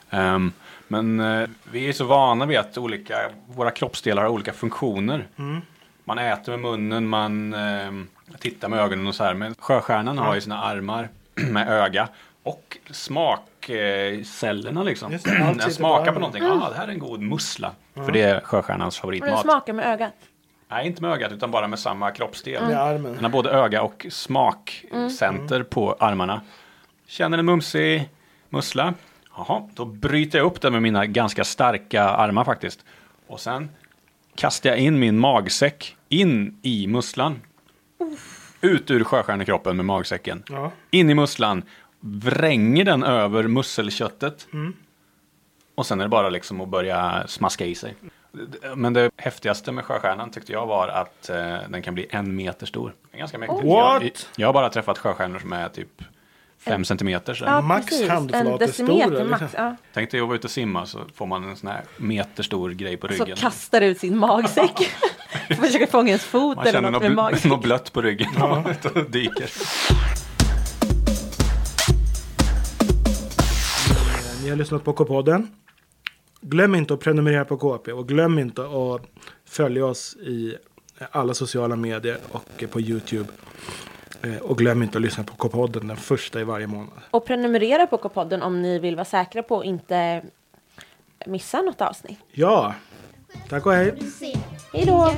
Ehm, 0.10 0.54
men 0.88 1.20
eh, 1.20 1.50
vi 1.72 1.90
är 1.90 1.94
så 1.94 2.06
vana 2.06 2.46
vid 2.46 2.58
att 2.58 2.78
olika, 2.78 3.16
våra 3.48 3.72
kroppsdelar 3.72 4.24
har 4.24 4.30
olika 4.30 4.54
funktioner. 4.54 5.28
Man 6.04 6.18
äter 6.18 6.52
med 6.52 6.60
munnen, 6.60 7.08
man 7.08 7.54
ehm, 7.54 8.08
tittar 8.40 8.70
med 8.70 8.80
ögonen 8.80 9.08
och 9.08 9.16
så 9.16 9.24
här. 9.24 9.34
Men 9.34 9.56
sjöstjärnan 9.60 10.18
har 10.18 10.36
ju 10.36 10.42
sina 10.42 10.64
armar 10.64 11.10
med 11.36 11.70
öga 11.70 12.08
och 12.44 12.78
smakcellerna 12.92 14.84
liksom. 14.84 15.12
Just 15.12 15.26
det, 15.26 15.32
Den 15.32 15.58
på 15.58 15.70
smakar 15.70 16.12
på 16.12 16.20
någonting. 16.20 16.44
Ah, 16.44 16.70
det 16.70 16.76
här 16.76 16.88
är 16.88 16.92
en 16.92 17.00
god 17.00 17.22
mussla. 17.22 17.72
För 17.94 18.12
det 18.12 18.22
är 18.22 18.42
sjöstjärnans 18.42 19.02
Och 19.04 19.12
den 19.12 19.20
favoritmat. 19.20 19.42
smakar 19.42 19.74
med 19.74 19.86
ögat. 19.86 20.14
Nej, 20.72 20.88
inte 20.88 21.02
med 21.02 21.12
ögat 21.12 21.32
utan 21.32 21.52
bara 21.52 21.68
med 21.68 21.80
samma 21.80 22.12
kroppsdel. 22.12 22.68
Med 22.68 22.82
armen. 22.82 23.14
Den 23.14 23.24
har 23.24 23.32
både 23.32 23.50
öga 23.50 23.82
och 23.82 24.06
smakcenter 24.10 25.64
på 25.64 25.96
armarna. 26.00 26.42
Känner 27.08 27.38
en 27.38 27.46
mumsig 27.46 28.10
mussla. 28.50 28.94
Jaha, 29.38 29.70
då 29.74 29.86
bryter 29.86 30.38
jag 30.38 30.46
upp 30.46 30.62
den 30.62 30.74
med 30.74 30.82
mina 30.82 31.06
ganska 31.06 31.44
starka 31.44 32.04
armar 32.04 32.44
faktiskt. 32.44 32.86
Och 33.28 33.40
sen 33.40 33.70
kastar 34.36 34.70
jag 34.70 34.80
in 34.80 35.00
min 35.00 35.20
magsäck 35.20 35.96
in 36.10 36.60
i 36.62 36.88
musslan. 36.88 37.42
Ut 38.62 38.92
ur 38.92 39.04
sjöstjärnekroppen 39.04 39.76
med 39.76 39.86
magsäcken. 39.86 40.44
Ja. 40.50 40.72
In 40.92 41.10
i 41.10 41.14
musslan. 41.14 41.64
Vränger 42.00 42.86
den 42.86 43.04
över 43.04 43.44
musselköttet. 43.44 44.48
Och 45.76 45.86
sen 45.86 46.00
är 46.00 46.04
det 46.04 46.10
bara 46.10 46.30
liksom 46.30 46.62
att 46.62 46.70
börja 46.70 47.24
smaska 47.28 47.66
i 47.66 47.76
sig. 47.76 47.96
Men 48.76 48.94
det 48.94 49.12
häftigaste 49.18 49.72
med 49.72 49.86
sjöstjärnan 49.86 50.32
tyckte 50.32 50.52
jag 50.52 50.66
var 50.66 50.88
att 50.88 51.30
eh, 51.30 51.58
den 51.70 51.82
kan 51.82 51.94
bli 51.94 52.08
en 52.10 52.36
meter 52.36 52.66
stor. 52.66 52.94
Är 53.12 53.18
Ganska 53.18 53.38
mäktigt. 53.38 53.64
What? 53.64 54.04
Jag, 54.04 54.12
jag 54.36 54.48
har 54.48 54.54
bara 54.54 54.70
träffat 54.70 54.98
sjöstjärnor 54.98 55.40
som 55.40 55.54
är 55.54 55.70
typ 55.70 56.02
fem 56.60 56.86
centimeter. 56.86 57.34
Så. 57.34 57.46
Ja, 57.46 57.62
Max 57.62 57.86
precis. 57.86 58.06
stora, 58.06 59.24
max. 59.26 59.42
liksom. 59.42 59.48
Ja. 59.56 59.76
Tänk 59.94 60.12
dig 60.12 60.20
att 60.22 60.28
vara 60.28 60.36
ute 60.36 60.48
och 60.48 60.52
simma 60.52 60.86
så 60.86 61.00
får 61.16 61.26
man 61.26 61.50
en 61.50 61.56
sån 61.56 61.70
här 61.70 61.82
meterstor 61.98 62.70
grej 62.72 62.98
på 62.98 63.08
Så 63.08 63.14
ryggen. 63.14 63.38
kastar 63.38 63.82
ut 63.82 64.00
sin 64.00 64.18
magsäck. 64.18 64.92
Försöker 65.50 65.88
fånga 65.88 66.08
ens 66.08 66.24
fot 66.24 66.56
man 66.58 66.68
eller 66.68 66.78
känner 66.80 66.92
något 66.92 67.02
med 67.02 67.12
bl- 67.12 67.16
magsäck. 67.16 67.46
något 67.52 67.62
blött 67.62 67.94
på 67.94 68.02
ryggen 68.02 68.30
när 68.40 68.48
man 68.48 68.66
och 68.96 69.10
dyker. 69.12 69.50
Ni 74.44 74.50
har 74.50 74.56
lyssnat 74.56 74.84
på 74.84 74.94
K-podden. 74.94 75.48
Glöm 76.42 76.76
inte 76.76 76.94
att 76.94 77.00
prenumerera 77.00 77.46
på 77.46 77.58
KP 77.58 77.92
och 77.92 78.08
glöm 78.08 78.40
inte 78.40 78.62
att 78.62 79.02
följa 79.46 79.86
oss 79.86 80.16
i 80.16 80.56
alla 81.12 81.34
sociala 81.34 81.76
medier 81.76 82.18
och 82.32 82.64
på 82.72 82.82
Youtube. 82.82 83.30
Eh, 84.22 84.38
Och 84.38 84.58
glöm 84.58 84.84
inte 84.84 84.98
att 84.98 85.02
lyssna 85.02 85.24
på 85.24 85.36
K-podden 85.36 85.88
den 85.88 85.98
första 85.98 86.40
i 86.42 86.44
varje 86.44 86.68
månad. 86.68 86.90
Och 87.12 87.26
prenumerera 87.26 87.88
på 87.88 87.98
K-podden 87.98 88.42
om 88.42 88.62
ni 88.62 88.80
vill 88.80 88.96
vara 88.96 89.06
säkra 89.06 89.44
på 89.44 89.60
att 89.60 89.66
inte 89.66 90.24
missa 91.26 91.62
något 91.62 91.82
avsnitt. 91.82 92.20
Ja, 92.32 92.76
tack 93.50 93.66
och 93.66 93.74
hej. 93.74 93.94
Hej 94.74 94.86
då! 94.86 95.14